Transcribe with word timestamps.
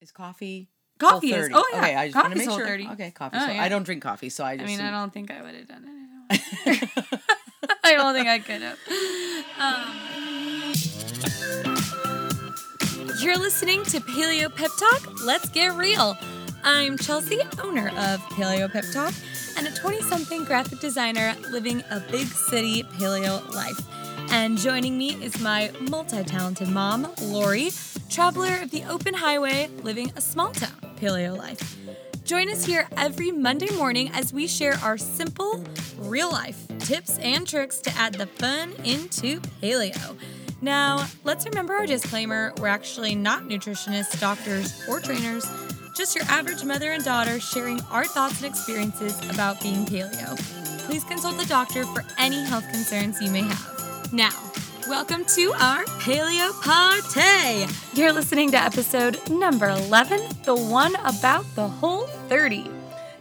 Is 0.00 0.12
coffee? 0.12 0.70
Coffee 0.98 1.34
is. 1.34 1.48
30? 1.48 1.54
Oh 1.54 1.70
yeah. 1.72 1.78
Okay, 1.78 1.94
I 1.94 2.06
just 2.06 2.16
want 2.16 2.32
to 2.32 2.38
make 2.38 2.48
sure. 2.48 2.66
30. 2.66 2.88
Okay, 2.92 3.10
coffee. 3.10 3.36
Oh, 3.38 3.46
so 3.46 3.52
yeah. 3.52 3.62
I 3.62 3.68
don't 3.68 3.82
drink 3.82 4.02
coffee, 4.02 4.30
so 4.30 4.44
I 4.44 4.56
just. 4.56 4.66
I 4.66 4.66
mean, 4.66 4.80
I 4.80 4.90
don't 4.90 5.12
think 5.12 5.30
I 5.30 5.42
would 5.42 5.54
have 5.54 5.68
done 5.68 5.84
it. 6.30 6.88
I 7.84 7.92
don't 7.92 8.14
think 8.14 8.26
I 8.26 8.38
could 8.38 8.62
have. 8.62 8.78
Um, 9.60 9.96
you're 13.20 13.36
listening 13.36 13.82
to 13.84 14.00
Paleo 14.00 14.54
Pep 14.54 14.70
Talk. 14.78 15.22
Let's 15.22 15.50
get 15.50 15.76
real. 15.76 16.16
I'm 16.64 16.96
Chelsea, 16.96 17.40
owner 17.62 17.88
of 17.88 18.20
Paleo 18.30 18.72
Pep 18.72 18.84
Talk, 18.94 19.12
and 19.58 19.66
a 19.66 19.70
20 19.72 20.00
something 20.02 20.44
graphic 20.44 20.80
designer 20.80 21.34
living 21.50 21.82
a 21.90 22.00
big 22.10 22.26
city 22.26 22.84
paleo 22.84 23.46
life. 23.52 23.78
And 24.32 24.56
joining 24.56 24.96
me 24.96 25.22
is 25.22 25.38
my 25.40 25.70
multi 25.90 26.22
talented 26.24 26.68
mom, 26.68 27.12
Lori, 27.20 27.70
traveler 28.10 28.58
of 28.60 28.72
the 28.72 28.82
open 28.84 29.14
highway, 29.14 29.68
living 29.84 30.12
a 30.16 30.20
small 30.20 30.50
town 30.50 30.74
paleo 30.96 31.36
life. 31.36 31.76
Join 32.24 32.50
us 32.50 32.64
here 32.64 32.88
every 32.96 33.30
Monday 33.30 33.70
morning 33.76 34.10
as 34.12 34.32
we 34.32 34.48
share 34.48 34.74
our 34.82 34.98
simple, 34.98 35.64
real 35.98 36.30
life 36.30 36.66
tips 36.80 37.18
and 37.18 37.46
tricks 37.46 37.78
to 37.78 37.90
add 37.96 38.14
the 38.14 38.26
fun 38.26 38.72
into 38.84 39.40
paleo. 39.62 40.16
Now, 40.60 41.06
let's 41.22 41.46
remember 41.46 41.74
our 41.74 41.86
disclaimer 41.86 42.52
we're 42.58 42.66
actually 42.66 43.14
not 43.14 43.44
nutritionists, 43.44 44.20
doctors, 44.20 44.86
or 44.88 45.00
trainers, 45.00 45.46
just 45.96 46.16
your 46.16 46.24
average 46.24 46.64
mother 46.64 46.90
and 46.92 47.04
daughter 47.04 47.38
sharing 47.38 47.80
our 47.92 48.04
thoughts 48.04 48.42
and 48.42 48.50
experiences 48.50 49.18
about 49.30 49.60
being 49.62 49.86
paleo. 49.86 50.36
Please 50.86 51.04
consult 51.04 51.38
the 51.38 51.46
doctor 51.46 51.84
for 51.86 52.04
any 52.18 52.42
health 52.44 52.68
concerns 52.70 53.20
you 53.22 53.30
may 53.30 53.42
have. 53.42 54.12
Now, 54.12 54.30
welcome 54.88 55.24
to 55.24 55.52
our 55.52 55.84
Paleo 56.00 56.52
Party. 56.62 57.72
You're 57.94 58.12
listening 58.12 58.50
to 58.52 58.56
episode 58.56 59.18
number 59.30 59.68
11, 59.68 60.20
the 60.44 60.54
one 60.54 60.94
about 61.04 61.44
the 61.54 61.68
whole 61.68 62.06
30. 62.28 62.70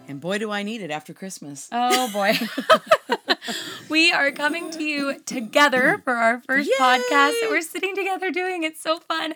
And 0.07 0.19
boy, 0.19 0.39
do 0.39 0.51
I 0.51 0.63
need 0.63 0.81
it 0.81 0.91
after 0.91 1.13
Christmas. 1.13 1.67
Oh 1.71 2.11
boy. 2.11 2.33
we 3.89 4.11
are 4.11 4.31
coming 4.31 4.71
to 4.71 4.83
you 4.83 5.19
together 5.21 6.01
for 6.03 6.13
our 6.13 6.41
first 6.41 6.69
Yay! 6.69 6.75
podcast 6.79 7.33
that 7.41 7.47
we're 7.49 7.61
sitting 7.61 7.95
together 7.95 8.31
doing. 8.31 8.63
It's 8.63 8.81
so 8.81 8.99
fun. 8.99 9.35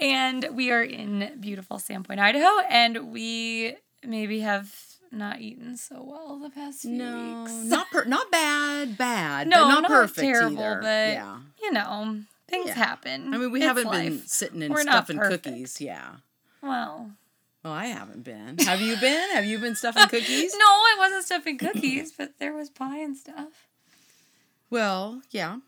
And 0.00 0.48
we 0.52 0.70
are 0.70 0.82
in 0.82 1.38
beautiful 1.40 1.78
Sandpoint, 1.78 2.18
Idaho, 2.18 2.60
and 2.68 3.12
we 3.12 3.76
maybe 4.04 4.40
have 4.40 4.74
not 5.12 5.40
eaten 5.40 5.76
so 5.76 6.02
well 6.02 6.38
the 6.38 6.50
past 6.50 6.82
few 6.82 6.90
No, 6.92 7.40
weeks. 7.42 7.52
not 7.64 7.90
per- 7.90 8.04
not 8.04 8.30
bad, 8.30 8.96
bad. 8.96 9.46
no, 9.48 9.64
but 9.64 9.68
not, 9.68 9.82
not 9.82 9.90
perfect 9.90 10.18
terrible, 10.20 10.58
either. 10.62 10.80
but 10.80 11.12
yeah. 11.12 11.38
you 11.62 11.72
know, 11.72 12.20
things 12.48 12.66
Yeah. 12.68 12.74
happen. 12.74 13.32
I 13.34 13.38
mean, 13.38 13.50
we 13.52 13.60
It's 13.60 13.66
haven't 13.66 13.90
been 13.90 14.22
sitting 14.26 14.62
and 14.62 14.72
We're 14.74 14.82
stuffing 14.82 15.18
cookies. 15.18 15.80
Yeah. 15.80 16.16
Well, 16.62 17.10
Well, 17.62 17.72
I 17.72 17.86
haven't 17.86 18.24
been. 18.24 18.58
Have 18.58 18.80
you 18.80 18.96
been? 18.96 19.30
Have 19.34 19.44
you 19.44 19.58
been 19.58 19.74
stuffing 19.76 20.02
cookies? 20.08 20.52
no, 20.58 20.64
I 20.66 20.94
wasn't 20.98 21.24
stuffing 21.24 21.58
cookies, 21.58 22.12
but 22.18 22.38
there 22.38 22.54
was 22.54 22.70
pie 22.70 22.98
and 22.98 23.16
stuff. 23.16 23.68
Well, 24.70 25.22
yeah. 25.30 25.58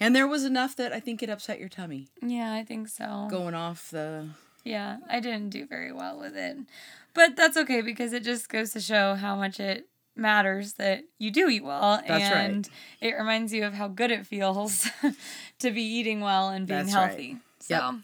And 0.00 0.14
there 0.16 0.26
was 0.28 0.44
enough 0.44 0.76
that 0.76 0.92
I 0.92 1.00
think 1.00 1.22
it 1.22 1.28
upset 1.28 1.58
your 1.60 1.68
tummy 1.68 2.08
Yeah, 2.22 2.52
I 2.54 2.64
think 2.64 2.88
so. 2.88 3.26
going 3.30 3.54
off 3.54 3.90
the. 3.90 4.30
Yeah, 4.64 4.98
I 5.10 5.18
didn't 5.20 5.50
do 5.50 5.66
very 5.66 5.92
well 5.92 6.18
with 6.20 6.36
it. 6.36 6.56
But 7.14 7.36
that's 7.36 7.56
okay 7.56 7.82
because 7.82 8.12
it 8.12 8.22
just 8.24 8.48
goes 8.48 8.72
to 8.72 8.80
show 8.80 9.14
how 9.14 9.36
much 9.36 9.60
it 9.60 9.88
matters 10.14 10.74
that 10.74 11.04
you 11.18 11.30
do 11.30 11.48
eat 11.48 11.64
well 11.64 12.02
That's 12.06 12.30
right. 12.30 12.50
and 12.50 12.68
it 13.00 13.14
reminds 13.14 13.52
you 13.52 13.64
of 13.64 13.74
how 13.74 13.88
good 13.88 14.10
it 14.10 14.26
feels 14.26 14.86
to 15.58 15.70
be 15.70 15.82
eating 15.82 16.20
well 16.20 16.50
and 16.50 16.66
being 16.66 16.80
That's 16.84 16.94
right. 16.94 17.08
healthy. 17.08 17.38
So 17.60 17.98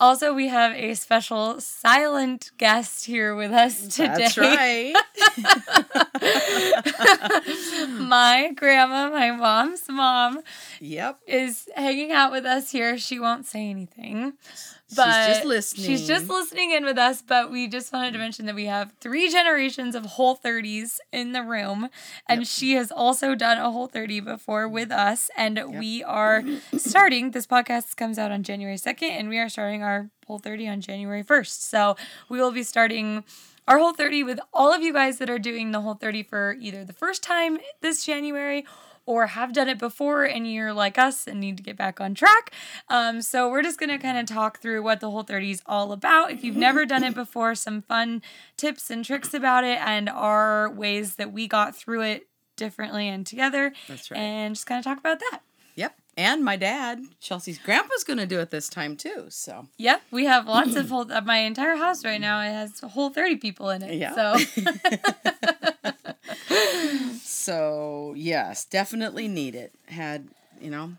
also 0.00 0.32
we 0.34 0.48
have 0.48 0.72
a 0.72 0.94
special 0.94 1.60
silent 1.60 2.50
guest 2.58 3.04
here 3.06 3.34
with 3.34 3.52
us 3.52 3.88
today. 3.88 4.06
That's 4.16 4.38
right. 4.38 4.96
my 7.98 8.52
grandma, 8.54 9.10
my 9.10 9.30
mom's 9.30 9.88
mom, 9.88 10.40
yep. 10.80 11.18
is 11.26 11.68
hanging 11.76 12.12
out 12.12 12.32
with 12.32 12.44
us 12.44 12.70
here. 12.70 12.98
She 12.98 13.18
won't 13.18 13.46
say 13.46 13.68
anything. 13.70 14.34
but 14.94 15.26
She's 15.26 15.36
just 15.36 15.44
listening. 15.46 15.86
She's 15.86 16.06
just 16.06 16.28
listening 16.28 16.72
in 16.72 16.84
with 16.84 16.98
us, 16.98 17.22
but 17.22 17.50
we 17.50 17.68
just 17.68 17.92
wanted 17.92 18.12
to 18.12 18.18
mention 18.18 18.46
that 18.46 18.54
we 18.54 18.66
have 18.66 18.92
three 19.00 19.30
generations 19.30 19.94
of 19.94 20.04
whole 20.04 20.36
30s 20.36 20.98
in 21.12 21.32
the 21.32 21.42
room. 21.42 21.88
And 22.28 22.40
Yep. 22.40 22.48
she 22.48 22.72
has 22.74 22.92
also 22.92 23.34
done 23.34 23.58
a 23.58 23.70
whole 23.70 23.86
30 23.86 24.20
before 24.20 24.68
with 24.68 24.90
us. 24.90 25.30
And 25.36 25.78
we 25.78 26.02
are 26.04 26.42
starting, 26.76 27.30
this 27.30 27.46
podcast 27.46 27.96
comes 27.96 28.18
out 28.18 28.32
on 28.32 28.42
January 28.42 28.76
2nd, 28.76 29.10
and 29.10 29.28
we 29.28 29.38
are 29.38 29.48
starting 29.48 29.82
our 29.82 30.10
whole 30.26 30.38
30 30.38 30.68
on 30.68 30.80
January 30.80 31.24
1st. 31.24 31.62
So 31.62 31.96
we 32.28 32.40
will 32.40 32.52
be 32.52 32.62
starting 32.62 33.24
our 33.68 33.78
whole 33.78 33.92
30 33.92 34.24
with 34.24 34.40
all 34.52 34.72
of 34.72 34.82
you 34.82 34.92
guys 34.92 35.18
that 35.18 35.30
are 35.30 35.38
doing 35.38 35.72
the 35.72 35.80
whole 35.80 35.94
30 35.94 36.22
for 36.24 36.56
either 36.60 36.84
the 36.84 36.92
first 36.92 37.22
time 37.22 37.58
this 37.80 38.04
January 38.04 38.64
or 39.04 39.28
have 39.28 39.52
done 39.52 39.68
it 39.68 39.78
before 39.78 40.24
and 40.24 40.50
you're 40.50 40.72
like 40.72 40.96
us 40.98 41.26
and 41.26 41.40
need 41.40 41.56
to 41.56 41.62
get 41.62 41.76
back 41.76 42.00
on 42.00 42.14
track. 42.14 42.52
Um, 42.88 43.20
so 43.20 43.50
we're 43.50 43.62
just 43.62 43.78
gonna 43.80 43.98
kind 43.98 44.18
of 44.18 44.26
talk 44.26 44.60
through 44.60 44.82
what 44.82 45.00
the 45.00 45.10
whole 45.10 45.22
30 45.22 45.50
is 45.50 45.62
all 45.66 45.92
about. 45.92 46.30
If 46.30 46.44
you've 46.44 46.56
never 46.56 46.86
done 46.86 47.02
it 47.04 47.14
before, 47.14 47.54
some 47.54 47.82
fun 47.82 48.22
tips 48.56 48.90
and 48.90 49.04
tricks 49.04 49.34
about 49.34 49.64
it 49.64 49.78
and 49.80 50.08
our 50.08 50.70
ways 50.70 51.16
that 51.16 51.32
we 51.32 51.48
got 51.48 51.74
through 51.76 52.02
it 52.02 52.28
differently 52.56 53.08
and 53.08 53.26
together. 53.26 53.72
That's 53.88 54.10
right. 54.10 54.18
And 54.18 54.54
just 54.54 54.66
kind 54.66 54.78
of 54.78 54.84
talk 54.84 54.98
about 54.98 55.18
that. 55.18 55.40
And 56.16 56.44
my 56.44 56.56
dad, 56.56 57.00
Chelsea's 57.20 57.58
grandpa's 57.58 58.04
going 58.04 58.18
to 58.18 58.26
do 58.26 58.38
it 58.40 58.50
this 58.50 58.68
time 58.68 58.96
too. 58.96 59.26
So 59.30 59.66
Yep, 59.78 60.02
we 60.10 60.26
have 60.26 60.46
lots 60.46 60.76
of 60.76 60.90
whole. 60.90 61.06
My 61.06 61.38
entire 61.38 61.76
house 61.76 62.04
right 62.04 62.20
now 62.20 62.40
it 62.40 62.52
has 62.52 62.82
a 62.82 62.88
whole 62.88 63.10
thirty 63.10 63.36
people 63.36 63.70
in 63.70 63.82
it. 63.82 63.94
Yeah. 63.94 64.14
So 64.14 64.36
So, 67.42 68.14
yes, 68.16 68.64
definitely 68.64 69.26
need 69.26 69.56
it. 69.56 69.72
Had, 69.88 70.28
you 70.60 70.70
know, 70.70 70.92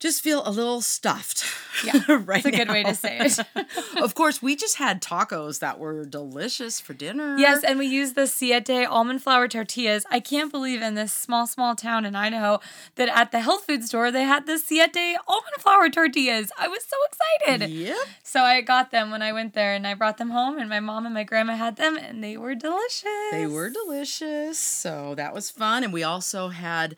just 0.00 0.22
feel 0.22 0.42
a 0.44 0.50
little 0.50 0.80
stuffed. 0.80 1.44
Yeah, 1.84 2.00
right. 2.08 2.38
it's 2.38 2.46
a 2.46 2.50
good 2.50 2.68
way 2.68 2.82
to 2.82 2.94
say 2.94 3.18
it. 3.18 3.38
of 4.02 4.14
course, 4.14 4.42
we 4.42 4.56
just 4.56 4.76
had 4.76 5.00
tacos 5.02 5.60
that 5.60 5.78
were 5.78 6.04
delicious 6.04 6.80
for 6.80 6.94
dinner. 6.94 7.36
Yes, 7.36 7.62
and 7.64 7.78
we 7.78 7.86
used 7.86 8.14
the 8.14 8.26
Siete 8.26 8.86
almond 8.88 9.22
flour 9.22 9.48
tortillas. 9.48 10.04
I 10.10 10.20
can't 10.20 10.50
believe 10.50 10.82
in 10.82 10.94
this 10.94 11.12
small, 11.12 11.46
small 11.46 11.74
town 11.74 12.04
in 12.04 12.14
Idaho 12.14 12.60
that 12.96 13.08
at 13.08 13.32
the 13.32 13.40
health 13.40 13.64
food 13.64 13.84
store 13.84 14.10
they 14.10 14.24
had 14.24 14.46
the 14.46 14.58
Siete 14.58 15.16
almond 15.26 15.56
flour 15.58 15.88
tortillas. 15.88 16.50
I 16.58 16.68
was 16.68 16.84
so 16.84 16.96
excited. 17.06 17.70
Yep. 17.70 17.96
So 18.22 18.42
I 18.42 18.60
got 18.60 18.90
them 18.90 19.10
when 19.10 19.22
I 19.22 19.32
went 19.32 19.54
there 19.54 19.74
and 19.74 19.86
I 19.86 19.94
brought 19.94 20.18
them 20.18 20.30
home 20.30 20.58
and 20.58 20.68
my 20.68 20.80
mom 20.80 21.04
and 21.06 21.14
my 21.14 21.24
grandma 21.24 21.56
had 21.56 21.76
them 21.76 21.96
and 21.96 22.22
they 22.22 22.36
were 22.36 22.54
delicious. 22.54 23.04
They 23.30 23.46
were 23.46 23.70
delicious. 23.70 24.58
So 24.58 25.14
that 25.16 25.34
was 25.34 25.50
fun. 25.50 25.84
And 25.84 25.92
we 25.92 26.02
also 26.02 26.48
had 26.48 26.96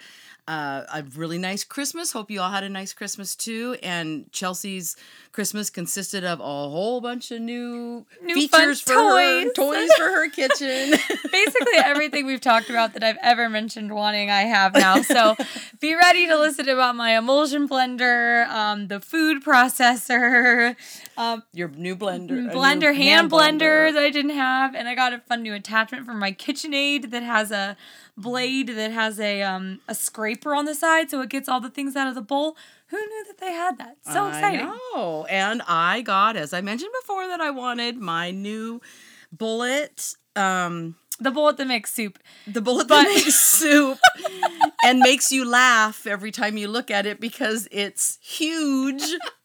uh, 0.50 0.84
a 0.93 1.05
really 1.15 1.38
nice 1.38 1.62
Christmas. 1.62 2.11
Hope 2.11 2.28
you 2.28 2.41
all 2.41 2.50
had 2.50 2.65
a 2.65 2.69
nice 2.69 2.93
Christmas 2.93 3.37
too. 3.37 3.77
And 3.84 4.31
Chelsea's 4.33 4.97
Christmas 5.33 5.71
consisted 5.71 6.25
of 6.25 6.41
a 6.41 6.43
whole 6.43 7.01
bunch 7.01 7.31
of 7.31 7.41
new, 7.41 8.05
New 8.23 8.35
features 8.35 8.81
fun 8.81 8.97
for 8.97 9.01
her, 9.01 9.45
toys. 9.45 9.53
toys 9.55 9.93
for 9.97 10.05
her 10.05 10.29
kitchen. 10.31 10.91
Basically 11.33 11.77
everything 11.77 12.27
we've 12.27 12.41
talked 12.41 12.69
about 12.69 12.95
that 12.95 13.05
I've 13.05 13.19
ever 13.23 13.49
mentioned 13.49 13.95
wanting 13.95 14.29
I 14.29 14.43
have 14.43 14.75
now. 14.75 15.03
So 15.03 15.37
be 15.79 15.95
ready 15.95 16.27
to 16.27 16.37
listen 16.37 16.69
about 16.69 16.97
my 16.97 17.17
emulsion 17.17 17.69
blender, 17.69 18.49
um, 18.49 18.89
the 18.89 19.01
food 19.01 19.45
processor, 19.45 20.75
um, 21.17 21.45
Your 21.53 21.69
new 21.69 21.95
blender, 21.95 22.31
a 22.31 22.33
new 22.33 22.49
blender 22.49 22.95
hand, 22.95 23.31
blender, 23.31 23.93
that 23.93 24.03
I 24.03 24.11
didn't 24.11 24.33
have, 24.33 24.75
and 24.75 24.89
I 24.89 24.95
got 24.97 25.13
a 25.13 25.19
fun 25.21 25.43
new 25.43 25.55
attachment 25.55 26.07
for 26.07 26.15
my 26.15 26.33
KitchenAid 26.33 27.11
that 27.13 27.23
has 27.23 27.53
a 27.53 27.77
blade 28.17 28.69
that 28.69 28.91
has 28.91 29.19
a 29.19 29.43
um 29.43 29.81
a 29.89 29.95
scraper 29.95 30.55
on 30.55 30.65
the 30.65 30.75
side, 30.75 31.09
so 31.11 31.21
it 31.21 31.29
gets 31.31 31.49
all 31.49 31.61
the 31.61 31.71
things 31.71 31.95
out 31.95 32.09
of 32.09 32.15
the 32.15 32.21
bowl. 32.21 32.57
Who 32.91 32.97
knew 32.99 33.25
that 33.28 33.39
they 33.39 33.53
had 33.53 33.78
that? 33.78 33.97
So 34.03 34.28
exciting! 34.28 34.61
I 34.61 34.65
know. 34.95 35.27
And 35.31 35.62
I 35.69 36.01
got, 36.03 36.37
as 36.37 36.53
I 36.53 36.61
mentioned 36.61 36.91
before, 37.03 37.27
that 37.28 37.41
I 37.41 37.51
wanted 37.51 37.97
my 37.98 38.31
new 38.31 38.81
bullet. 39.33 40.15
Um, 40.37 40.97
The 41.21 41.31
bullet 41.31 41.57
that 41.59 41.66
makes 41.66 41.92
soup. 41.92 42.19
the 42.47 42.60
bullet 42.60 42.89
But- 42.89 43.04
that 43.04 43.15
makes 43.15 43.34
soup 43.59 43.98
and 44.84 45.01
makes 45.01 45.31
you 45.31 45.45
laugh 45.45 46.07
every 46.07 46.31
time 46.33 46.57
you 46.57 46.66
look 46.69 46.91
at 46.91 47.07
it 47.07 47.21
because 47.21 47.69
it's 47.71 48.19
huge. 48.22 49.03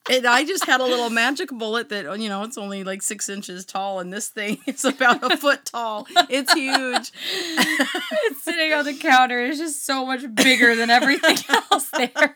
And 0.10 0.26
I 0.28 0.46
just 0.46 0.66
had 0.66 0.82
a 0.82 0.86
little 0.86 1.10
magic 1.10 1.50
bullet 1.50 1.90
that 1.90 2.20
you 2.20 2.30
know 2.30 2.44
it's 2.44 2.60
only 2.60 2.84
like 2.84 3.02
six 3.02 3.28
inches 3.28 3.66
tall, 3.66 4.00
and 4.00 4.14
this 4.14 4.28
thing 4.30 4.60
is 4.68 4.86
about 4.86 5.24
a 5.32 5.36
foot 5.36 5.66
tall. 5.66 6.08
It's 6.30 6.54
huge. 6.54 7.12
It's 7.18 8.44
sitting 8.44 8.72
on 8.74 8.86
the 8.86 8.94
counter. 8.94 9.40
It's 9.46 9.58
just 9.58 9.84
so 9.86 10.06
much 10.06 10.24
bigger 10.36 10.76
than 10.76 10.92
everything 10.92 11.38
else 11.72 11.90
there. 11.90 12.36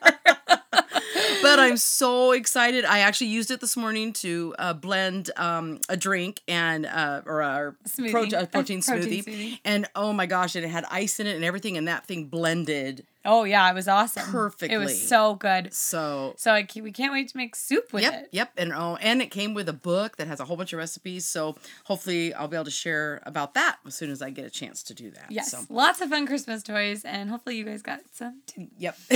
But 1.42 1.60
I'm 1.60 1.78
so 1.78 2.32
excited. 2.34 2.86
I 2.86 3.00
actually 3.00 3.28
used 3.28 3.50
it 3.52 3.62
this 3.62 3.78
morning 3.78 4.14
to 4.14 4.56
uh, 4.60 4.74
blend 4.74 5.32
um, 5.38 5.80
a 5.88 5.96
drink 5.98 6.42
and 6.48 6.86
uh, 6.86 7.22
or 7.26 7.42
a 7.42 7.76
Smoothie. 7.88 8.12
pro- 8.12 8.24
A 8.24 8.46
protein, 8.46 8.82
protein 8.82 8.82
smoothie. 8.82 9.24
smoothie. 9.24 9.60
and 9.66 9.88
oh 9.96 10.12
my 10.14 10.26
gosh, 10.26 10.56
and 10.56 10.66
it 10.66 10.70
had 10.70 10.86
ice 10.92 11.20
in 11.20 11.28
it 11.28 11.36
and 11.36 11.44
everything, 11.46 11.78
and 11.78 11.88
that 11.88 12.06
thing 12.06 12.26
blended 12.26 13.06
Oh 13.26 13.44
yeah, 13.44 13.70
it 13.70 13.76
was 13.76 13.90
awesome. 13.90 14.32
Perfectly, 14.32 14.74
it 14.74 14.78
was 14.80 15.00
so 15.00 15.36
good. 15.36 15.74
so. 15.74 16.34
So 16.38 16.52
I 16.54 16.64
can, 16.64 16.84
we 16.84 16.92
can't 16.94 17.12
wait 17.12 17.28
to 17.28 17.38
make 17.38 17.54
soup 17.54 17.92
with 17.92 18.02
Yep, 18.04 18.14
it. 18.14 18.30
yep, 18.32 18.52
and 18.58 18.72
oh, 18.74 18.98
and 19.02 19.22
it 19.22 19.30
came 19.30 19.54
with 19.54 19.68
a 19.68 19.74
book 19.74 20.16
that 20.18 20.28
has 20.28 20.40
a 20.40 20.46
whole 20.46 20.56
bunch 20.56 20.72
of 20.72 20.80
recipes. 20.80 21.26
So 21.26 21.56
hopefully, 21.84 22.34
I'll 22.34 22.48
be 22.48 22.56
able 22.56 22.66
to 22.66 22.72
share 22.72 23.22
about 23.26 23.56
that 23.56 23.78
as 23.86 23.96
soon 23.96 24.10
as 24.10 24.22
I 24.22 24.30
get 24.30 24.46
a 24.46 24.50
chance 24.50 24.82
to 24.84 24.94
do 24.94 25.12
that. 25.12 25.26
Yes, 25.30 25.52
So. 25.52 25.60
lots 25.70 26.00
of 26.00 26.10
fun 26.10 26.28
Christmas 26.28 26.64
toys, 26.64 27.04
and 27.04 27.30
hopefully 27.30 27.58
you 27.58 27.66
guys 27.66 27.82
got 27.82 28.00
some 28.14 28.42
too. 28.48 28.68
Yep. 28.78 28.98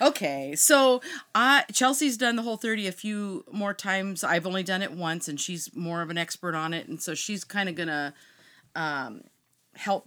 okay, 0.00 0.54
so 0.56 1.00
uh, 1.34 1.62
Chelsea's 1.72 2.16
done 2.16 2.36
the 2.36 2.42
whole 2.42 2.56
30 2.56 2.86
a 2.86 2.92
few 2.92 3.44
more 3.50 3.74
times. 3.74 4.24
I've 4.24 4.46
only 4.46 4.62
done 4.62 4.82
it 4.82 4.92
once, 4.92 5.28
and 5.28 5.40
she's 5.40 5.74
more 5.74 6.02
of 6.02 6.10
an 6.10 6.18
expert 6.18 6.54
on 6.54 6.72
it. 6.74 6.88
And 6.88 7.00
so 7.02 7.14
she's 7.14 7.44
kind 7.44 7.68
of 7.68 7.74
going 7.74 7.88
to 7.88 8.14
um, 8.74 9.22
help 9.74 10.06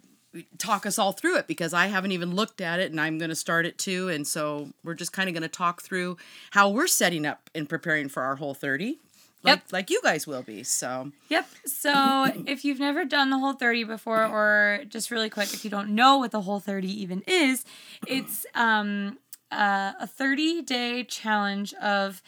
talk 0.58 0.86
us 0.86 0.98
all 0.98 1.12
through 1.12 1.38
it 1.38 1.48
because 1.48 1.74
I 1.74 1.88
haven't 1.88 2.12
even 2.12 2.34
looked 2.36 2.60
at 2.60 2.80
it 2.80 2.90
and 2.92 3.00
I'm 3.00 3.20
going 3.20 3.30
to 3.30 3.36
start 3.36 3.66
it 3.68 3.78
too. 3.78 4.10
And 4.10 4.26
so 4.26 4.70
we're 4.84 4.96
just 4.96 5.14
kind 5.14 5.30
of 5.30 5.34
going 5.36 5.44
to 5.44 5.48
talk 5.48 5.84
through 5.84 6.18
how 6.52 6.70
we're 6.70 6.88
setting 6.88 7.26
up 7.26 7.50
and 7.54 7.70
preparing 7.70 8.10
for 8.10 8.24
our 8.24 8.36
whole 8.38 8.56
30. 8.56 8.98
Like, 9.44 9.58
Yep. 9.58 9.64
like 9.72 9.90
you 9.90 10.00
guys 10.02 10.26
will 10.26 10.42
be. 10.42 10.64
So, 10.64 11.12
Yep. 11.30 11.48
So 11.66 12.32
if 12.48 12.64
you've 12.66 12.80
never 12.80 13.06
done 13.06 13.30
the 13.30 13.38
whole 13.38 13.54
30 13.54 13.84
before, 13.84 14.26
or 14.26 14.86
just 14.88 15.12
really 15.12 15.30
quick, 15.30 15.54
if 15.54 15.64
you 15.66 15.70
don't 15.70 15.90
know 15.90 16.18
what 16.18 16.32
the 16.32 16.42
whole 16.42 16.60
30 16.62 16.88
even 17.02 17.24
is, 17.28 17.66
it's 18.08 18.46
um, 18.56 19.20
uh, 19.54 19.94
a 20.00 20.08
30 20.08 20.62
day 20.64 21.04
challenge 21.04 21.74
of 21.76 22.22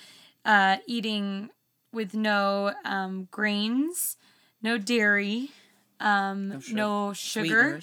uh, 0.46 0.78
eating 0.88 1.50
with 1.92 2.14
no 2.14 2.74
um, 2.86 3.28
grains, 3.32 4.18
no 4.62 4.78
dairy, 4.78 5.50
um, 6.00 6.60
sugar- 6.62 6.76
no 6.76 7.14
sugar. 7.14 7.80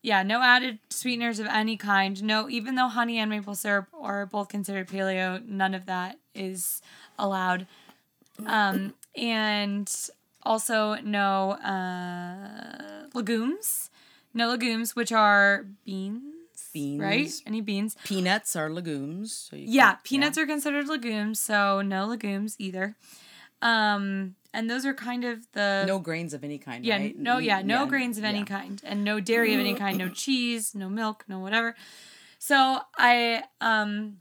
Yeah, 0.00 0.22
no 0.22 0.42
added 0.42 0.78
sweeteners 0.90 1.40
of 1.40 1.46
any 1.46 1.76
kind. 1.76 2.22
No, 2.22 2.48
even 2.48 2.76
though 2.76 2.86
honey 2.88 3.18
and 3.18 3.30
maple 3.30 3.54
syrup 3.56 3.86
are 4.00 4.26
both 4.26 4.48
considered 4.48 4.88
paleo, 4.88 5.44
none 5.44 5.74
of 5.74 5.86
that 5.86 6.18
is 6.34 6.80
allowed. 7.18 7.66
Um, 8.46 8.94
and 9.16 9.92
also 10.44 10.94
no 11.02 11.52
uh, 11.52 13.08
legumes. 13.12 13.90
No 14.32 14.48
legumes, 14.50 14.94
which 14.94 15.10
are 15.10 15.66
beans. 15.84 16.34
Beans. 16.72 17.00
Right? 17.00 17.32
Any 17.46 17.60
beans. 17.60 17.96
Peanuts 18.04 18.54
are 18.56 18.70
legumes. 18.70 19.32
So 19.32 19.56
you 19.56 19.64
Yeah, 19.68 19.92
can- 19.92 20.00
peanuts 20.04 20.38
are 20.38 20.46
considered 20.46 20.86
legumes, 20.88 21.40
so 21.40 21.82
no 21.82 22.06
legumes 22.06 22.56
either. 22.58 22.96
Um, 23.62 24.36
and 24.54 24.70
those 24.70 24.86
are 24.86 24.94
kind 24.94 25.24
of 25.24 25.46
the 25.52 25.84
No 25.86 25.98
grains 25.98 26.32
of 26.32 26.44
any 26.44 26.58
kind. 26.58 26.84
yeah, 26.84 26.96
right? 26.96 27.16
no, 27.18 27.38
yeah, 27.38 27.60
no 27.62 27.82
Yeah, 27.84 27.88
grains 27.88 28.18
of 28.18 28.24
any 28.24 28.38
yeah. 28.40 28.44
kind, 28.44 28.80
and 28.84 29.04
no 29.04 29.20
dairy 29.20 29.54
of 29.54 29.60
any 29.60 29.74
kind, 29.74 29.98
no 29.98 30.08
cheese, 30.14 30.74
no 30.74 30.88
milk, 30.88 31.24
no 31.28 31.38
whatever. 31.40 31.74
So 32.38 32.80
I, 32.96 33.42
um, 33.60 34.18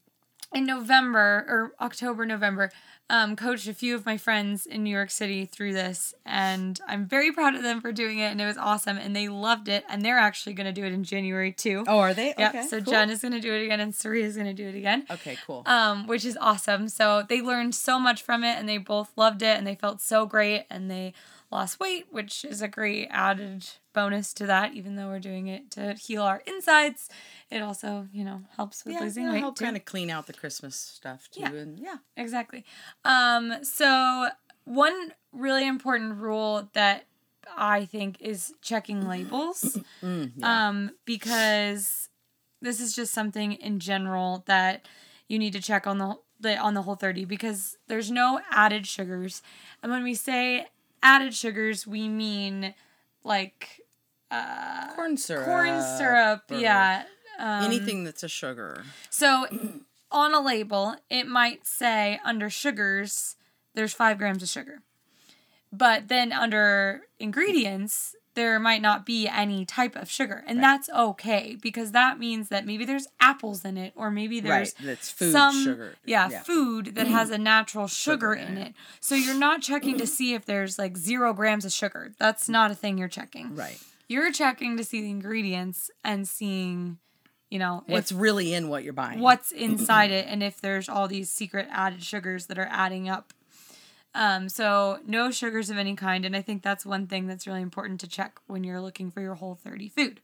in 0.53 0.65
November 0.65 1.45
or 1.47 1.73
October, 1.79 2.25
November, 2.25 2.71
um, 3.09 3.35
coached 3.37 3.67
a 3.67 3.73
few 3.73 3.95
of 3.95 4.05
my 4.05 4.17
friends 4.17 4.65
in 4.65 4.83
New 4.83 4.89
York 4.89 5.09
City 5.09 5.45
through 5.45 5.73
this, 5.73 6.13
and 6.25 6.79
I'm 6.87 7.05
very 7.05 7.31
proud 7.31 7.55
of 7.55 7.63
them 7.63 7.79
for 7.79 7.91
doing 7.93 8.19
it, 8.19 8.31
and 8.31 8.41
it 8.41 8.45
was 8.45 8.57
awesome, 8.57 8.97
and 8.97 9.15
they 9.15 9.29
loved 9.29 9.69
it, 9.69 9.85
and 9.89 10.03
they're 10.03 10.17
actually 10.19 10.53
going 10.53 10.65
to 10.67 10.73
do 10.73 10.85
it 10.85 10.91
in 10.91 11.03
January 11.05 11.53
too. 11.53 11.85
Oh, 11.87 11.99
are 11.99 12.13
they? 12.13 12.33
Yeah. 12.37 12.49
Okay. 12.49 12.63
so 12.63 12.81
cool. 12.81 12.91
Jen 12.91 13.09
is 13.09 13.21
going 13.21 13.33
to 13.33 13.39
do 13.39 13.53
it 13.53 13.63
again, 13.63 13.79
and 13.79 13.95
Saria 13.95 14.25
is 14.25 14.35
going 14.35 14.47
to 14.47 14.53
do 14.53 14.67
it 14.67 14.75
again 14.75 15.05
Okay, 15.09 15.37
cool. 15.45 15.63
um, 15.65 16.05
which 16.07 16.25
is 16.25 16.37
awesome. 16.41 16.89
So 16.89 17.23
they 17.27 17.41
learned 17.41 17.75
so 17.75 17.97
much 17.97 18.21
from 18.23 18.43
it, 18.43 18.57
and 18.57 18.67
they 18.67 18.77
both 18.77 19.11
loved 19.15 19.41
it, 19.41 19.57
and 19.57 19.65
they 19.65 19.75
felt 19.75 20.01
so 20.01 20.25
great, 20.25 20.65
and 20.69 20.91
they 20.91 21.13
lost 21.51 21.79
weight, 21.79 22.05
which 22.11 22.43
is 22.45 22.61
a 22.61 22.67
great 22.67 23.07
added 23.09 23.65
bonus 23.93 24.33
to 24.35 24.45
that. 24.45 24.73
Even 24.73 24.95
though 24.95 25.07
we're 25.07 25.19
doing 25.19 25.47
it 25.47 25.71
to 25.71 25.93
heal 25.93 26.23
our 26.23 26.41
insides, 26.45 27.09
it 27.49 27.61
also 27.61 28.07
you 28.11 28.23
know 28.23 28.41
helps 28.55 28.83
with 28.85 28.93
yeah, 28.95 29.01
losing 29.01 29.23
yeah, 29.25 29.31
weight 29.33 29.39
help 29.39 29.57
kind 29.57 29.75
of 29.77 29.85
clean 29.85 30.09
out 30.09 30.27
the 30.27 30.33
Christmas 30.33 30.75
stuff 30.75 31.29
too, 31.31 31.41
Yeah. 31.41 31.51
and 31.53 31.79
yeah. 31.79 31.97
Exactly. 32.15 32.65
Um, 33.05 33.63
so 33.63 34.29
one 34.65 35.13
really 35.31 35.67
important 35.67 36.15
rule 36.17 36.69
that 36.73 37.05
I 37.57 37.85
think 37.85 38.21
is 38.21 38.53
checking 38.61 39.07
labels. 39.07 39.79
Mm, 40.03 40.33
yeah. 40.35 40.67
um, 40.67 40.91
because 41.05 42.09
this 42.61 42.81
is 42.81 42.93
just 42.95 43.13
something 43.13 43.53
in 43.53 43.79
general 43.79 44.43
that 44.47 44.87
you 45.27 45.39
need 45.39 45.53
to 45.53 45.61
check 45.61 45.87
on 45.87 45.97
the, 45.97 46.15
the 46.39 46.57
on 46.57 46.73
the 46.73 46.81
whole 46.81 46.95
30 46.95 47.25
because 47.25 47.77
there's 47.87 48.09
no 48.11 48.41
added 48.51 48.85
sugars 48.87 49.41
and 49.83 49.91
when 49.91 50.03
we 50.03 50.13
say 50.15 50.65
added 51.03 51.33
sugars 51.33 51.85
we 51.87 52.07
mean 52.07 52.73
like 53.23 53.81
uh, 54.31 54.93
corn 54.95 55.17
syrup. 55.17 55.45
corn 55.45 55.81
syrup 55.97 56.43
yeah 56.49 57.03
um, 57.39 57.63
anything 57.63 58.03
that's 58.03 58.23
a 58.23 58.27
sugar. 58.27 58.83
so 59.09 59.45
on 60.11 60.33
a 60.33 60.39
label 60.41 60.95
it 61.09 61.27
might 61.27 61.65
say 61.65 62.19
under 62.25 62.49
sugars 62.49 63.35
there's 63.73 63.93
five 63.93 64.17
grams 64.17 64.41
of 64.43 64.49
sugar 64.49 64.81
but 65.71 66.07
then 66.07 66.31
under 66.31 67.01
ingredients 67.19 68.15
there 68.37 68.59
might 68.59 68.83
not 68.83 69.03
be 69.03 69.27
any 69.27 69.65
type 69.65 69.95
of 69.95 70.09
sugar 70.09 70.43
and 70.45 70.61
that's 70.61 70.87
okay 70.91 71.57
because 71.59 71.91
that 71.91 72.19
means 72.19 72.49
that 72.49 72.65
maybe 72.67 72.85
there's 72.85 73.07
apples 73.19 73.65
in 73.65 73.75
it 73.77 73.91
or 73.95 74.11
maybe 74.11 74.39
there's 74.39 74.75
right, 74.79 74.85
that's 74.85 75.09
food 75.09 75.31
some 75.31 75.63
sugar. 75.63 75.95
Yeah, 76.05 76.29
food 76.43 76.93
that 76.95 77.07
has 77.07 77.31
a 77.31 77.37
natural 77.39 77.87
sugar, 77.87 78.33
Sugar 78.33 78.33
in 78.35 78.57
it. 78.57 78.73
So 79.01 79.15
you're 79.15 79.33
not 79.33 79.63
checking 79.63 79.97
to 79.97 80.05
see 80.05 80.35
if 80.35 80.45
there's 80.45 80.77
like 80.77 80.95
zero 80.97 81.33
grams 81.33 81.65
of 81.65 81.71
sugar. 81.71 82.13
That's 82.19 82.47
not 82.47 82.69
a 82.69 82.75
thing 82.75 82.99
you're 82.99 83.07
checking. 83.07 83.55
Right. 83.55 83.79
You're 84.07 84.31
checking 84.31 84.77
to 84.77 84.83
see 84.83 85.01
the 85.01 85.09
ingredients 85.09 85.89
and 86.03 86.27
seeing, 86.27 86.99
you 87.49 87.57
know, 87.59 87.83
What's 87.87 88.11
really 88.11 88.53
in 88.53 88.69
what 88.69 88.83
you're 88.83 88.93
buying? 88.93 89.19
what's 89.19 89.51
inside 89.51 90.11
it 90.11 90.27
and 90.29 90.43
if 90.43 90.61
there's 90.61 90.87
all 90.87 91.07
these 91.07 91.29
secret 91.31 91.67
added 91.71 92.03
sugars 92.03 92.45
that 92.45 92.59
are 92.59 92.69
adding 92.69 93.09
up. 93.09 93.33
Um, 94.15 94.49
so 94.49 94.99
no 95.05 95.29
sugars 95.31 95.69
of 95.69 95.77
any 95.77 95.95
kind, 95.95 96.25
and 96.25 96.35
I 96.35 96.41
think 96.41 96.63
that's 96.63 96.85
one 96.85 97.07
thing 97.07 97.27
that's 97.27 97.45
really 97.45 97.61
important 97.61 97.99
to 98.01 98.07
check 98.07 98.39
when 98.47 98.63
you're 98.63 98.81
looking 98.81 99.11
for 99.11 99.21
your 99.21 99.35
whole 99.35 99.55
30 99.55 99.89
food. 99.89 100.21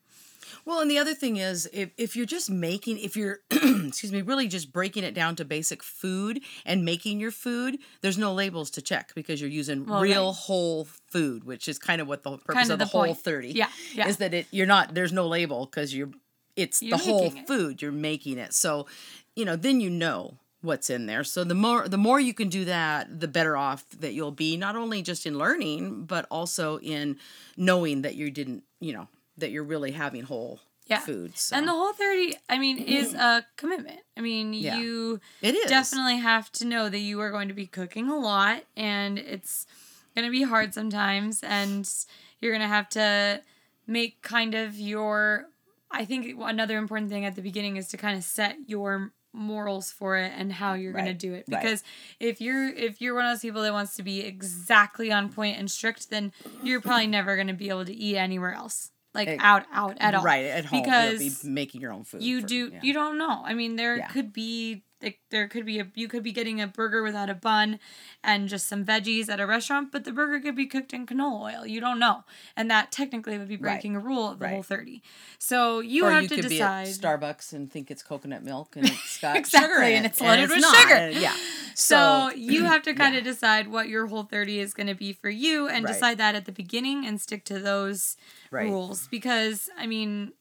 Well, 0.66 0.82
and 0.82 0.90
the 0.92 0.98
other 0.98 1.14
thing 1.14 1.38
is, 1.38 1.70
if, 1.72 1.92
if 1.98 2.16
you're 2.16 2.26
just 2.26 2.50
making, 2.50 2.98
if 3.00 3.16
you're, 3.16 3.40
excuse 3.52 4.12
me, 4.12 4.22
really 4.22 4.48
just 4.48 4.74
breaking 4.74 5.04
it 5.04 5.14
down 5.14 5.36
to 5.38 5.46
basic 5.46 5.82
food 5.84 6.42
and 6.66 6.84
making 6.84 7.20
your 7.20 7.32
food, 7.32 7.78
there's 8.02 8.18
no 8.18 8.34
labels 8.34 8.70
to 8.72 8.82
check 8.82 9.14
because 9.16 9.40
you're 9.40 9.50
using 9.50 9.86
Well, 9.86 10.02
real 10.02 10.28
right. 10.28 10.36
whole 10.36 10.86
food, 11.10 11.44
which 11.44 11.68
is 11.68 11.80
kind 11.80 12.02
of 12.02 12.08
what 12.08 12.24
the 12.24 12.32
purpose 12.38 12.56
Kind 12.56 12.72
of 12.72 12.74
of 12.74 12.80
the, 12.80 12.86
the 12.86 12.90
whole 12.92 13.06
point. 13.06 13.18
30 13.20 13.48
Yeah, 13.54 13.70
yeah. 13.94 14.08
is 14.08 14.18
that 14.18 14.34
it 14.34 14.48
you're 14.52 14.68
not 14.68 14.94
there's 14.94 15.14
no 15.14 15.28
label 15.28 15.66
because 15.66 15.94
you're 15.96 16.12
it's 16.56 16.82
You're 16.82 16.98
the 16.98 17.04
whole 17.04 17.26
it. 17.28 17.48
food 17.48 17.82
you're 17.82 17.92
making 17.92 18.38
it 18.38 18.54
so 18.54 18.86
you 19.36 19.46
know 19.46 19.56
then 19.56 19.80
you 19.82 19.90
know 19.90 20.38
what's 20.64 20.90
in 20.90 21.06
there 21.06 21.24
so 21.24 21.44
the 21.44 21.54
more 21.54 21.88
the 21.90 21.98
more 21.98 22.20
you 22.20 22.34
can 22.34 22.50
do 22.50 22.66
that 22.66 23.20
the 23.20 23.28
better 23.28 23.56
off 23.58 23.86
that 24.00 24.14
you'll 24.14 24.32
be 24.32 24.56
not 24.58 24.76
only 24.76 25.02
just 25.02 25.26
in 25.26 25.38
learning 25.38 26.06
but 26.06 26.26
also 26.32 26.80
in 26.80 27.18
knowing 27.58 28.02
that 28.02 28.16
you 28.16 28.32
didn't 28.32 28.64
you 28.80 28.94
know 28.94 29.08
that 29.38 29.52
you're 29.52 29.64
really 29.64 29.92
having 29.92 30.24
whole 30.24 30.62
Yeah. 30.88 31.00
food 31.00 31.38
so 31.38 31.56
And 31.56 31.68
the 31.68 31.72
whole 31.72 31.94
30, 31.94 32.36
I 32.50 32.58
mean, 32.60 32.78
is 32.78 33.14
a 33.14 33.46
commitment. 33.58 34.02
I 34.18 34.22
mean, 34.22 34.54
Yeah. 34.54 34.78
you 34.78 35.20
it 35.42 35.56
is 35.56 35.70
definitely 35.70 36.18
have 36.18 36.52
to 36.54 36.66
know 36.66 36.90
that 36.90 37.00
you 37.00 37.20
are 37.22 37.32
going 37.32 37.48
to 37.48 37.54
be 37.54 37.66
cooking 37.68 38.10
a 38.10 38.18
lot 38.18 38.64
and 38.76 39.18
it's 39.18 39.66
going 40.16 40.26
to 40.28 40.32
be 40.32 40.44
hard 40.44 40.74
sometimes 40.74 41.42
and 41.44 41.90
you're 42.40 42.52
going 42.52 42.62
to 42.62 42.68
have 42.68 42.90
to 42.90 43.42
make 43.88 44.22
kind 44.22 44.56
of 44.56 44.76
your 44.78 45.48
I 45.90 46.06
think 46.06 46.36
another 46.40 46.78
important 46.78 47.10
thing 47.12 47.24
at 47.26 47.36
the 47.36 47.42
beginning 47.42 47.78
is 47.78 47.88
to 47.90 47.98
kind 47.98 48.18
of 48.18 48.24
set 48.24 48.58
your 48.68 49.14
morals 49.34 49.92
for 49.92 50.16
it 50.18 50.32
and 50.38 50.54
how 50.54 50.74
you're 50.74 50.94
going 50.94 51.06
to 51.06 51.14
do 51.14 51.34
it 51.34 51.46
right. 51.50 51.62
because 51.62 51.84
if 52.20 52.40
you're 52.40 52.70
if 52.70 53.02
you're 53.02 53.16
one 53.16 53.26
of 53.26 53.32
those 53.32 53.42
people 53.42 53.62
that 53.64 53.74
wants 53.74 53.96
to 53.96 54.04
be 54.04 54.22
exactly 54.22 55.12
on 55.12 55.28
point 55.30 55.58
and 55.58 55.70
strict 55.70 56.10
then 56.12 56.32
you're 56.62 56.80
probably 56.82 57.08
never 57.08 57.36
going 57.36 57.48
to 57.48 57.54
be 57.54 57.70
able 57.70 57.84
to 57.86 57.94
eat 57.94 58.16
anywhere 58.16 58.54
else 58.54 58.92
like 59.16 59.28
Ex- 59.28 59.44
out 59.44 59.66
out 59.74 59.98
at 60.00 60.14
all 60.16 60.24
right 60.24 60.46
at 60.46 60.66
home 60.66 60.82
because 60.84 61.20
be 61.20 61.50
making 61.50 61.82
your 61.82 61.92
own 61.92 62.04
food 62.04 62.22
you 62.22 62.42
for- 62.42 62.48
do 62.48 62.70
yeah. 62.74 62.80
you 62.84 62.94
don't 62.94 63.18
know 63.18 63.42
i 63.44 63.54
mean 63.54 63.76
there 63.76 63.98
Yeah. 63.98 64.08
could 64.08 64.32
be 64.34 64.84
like, 65.04 65.20
there 65.30 65.48
could 65.48 65.66
be 65.66 65.80
a 65.80 65.88
you 65.96 66.08
could 66.08 66.24
be 66.24 66.32
getting 66.32 66.62
a 66.62 66.68
burger 66.68 67.04
without 67.04 67.30
a 67.30 67.34
bun 67.36 67.80
and 68.24 68.48
just 68.48 68.68
some 68.68 68.84
veggies 68.86 69.30
at 69.30 69.40
a 69.40 69.46
restaurant 69.46 69.92
but 69.92 70.06
the 70.06 70.12
burger 70.12 70.40
could 70.40 70.56
be 70.56 70.66
cooked 70.66 70.94
in 70.94 71.06
canola 71.06 71.56
oil 71.60 71.66
you 71.68 71.80
don't 71.82 72.00
know 72.00 72.24
and 72.56 72.72
that 72.72 72.92
technically 72.92 73.38
would 73.38 73.48
be 73.48 73.58
Right. 73.58 73.74
breaking 73.74 73.96
a 73.96 74.00
rule 74.00 74.30
of 74.32 74.40
the 74.40 74.48
whole 74.48 74.64
30 74.64 75.02
so 75.38 75.80
you 75.82 76.06
or 76.06 76.12
have 76.12 76.24
you 76.24 76.30
to 76.30 76.36
could 76.36 76.48
decide 76.50 76.88
Starbucks 76.88 77.54
and 77.54 77.72
think 77.72 77.92
it's 77.92 78.02
coconut 78.02 78.44
milk 78.44 78.76
and 78.76 78.86
it's 78.90 79.20
got 79.20 79.36
Exactly, 79.36 79.70
sugar 79.70 79.84
in 79.84 79.96
and 79.98 80.06
it, 80.06 80.10
it's 80.10 80.22
loaded 80.22 80.50
with 80.50 80.62
not. 80.62 80.76
sugar. 80.76 80.94
And- 80.96 81.16
Yeah. 81.16 81.36
so 81.76 82.32
you 82.36 82.64
have 82.72 82.82
to 82.84 82.94
kind 82.94 83.14
yeah. 83.14 83.20
of 83.20 83.26
decide 83.26 83.68
what 83.68 83.90
your 83.90 84.08
whole 84.08 84.24
30 84.24 84.60
is 84.60 84.74
going 84.74 84.88
to 84.88 84.96
be 84.96 85.12
for 85.14 85.30
you 85.30 85.68
and 85.68 85.84
Right. 85.86 85.94
decide 85.94 86.18
that 86.20 86.36
at 86.36 86.46
the 86.46 86.52
beginning 86.52 87.06
and 87.06 87.20
stick 87.20 87.44
to 87.46 87.60
those 87.60 88.16
Right. 88.52 88.70
rules 88.70 89.08
because 89.08 89.70
i 89.78 89.88
mean 89.88 90.32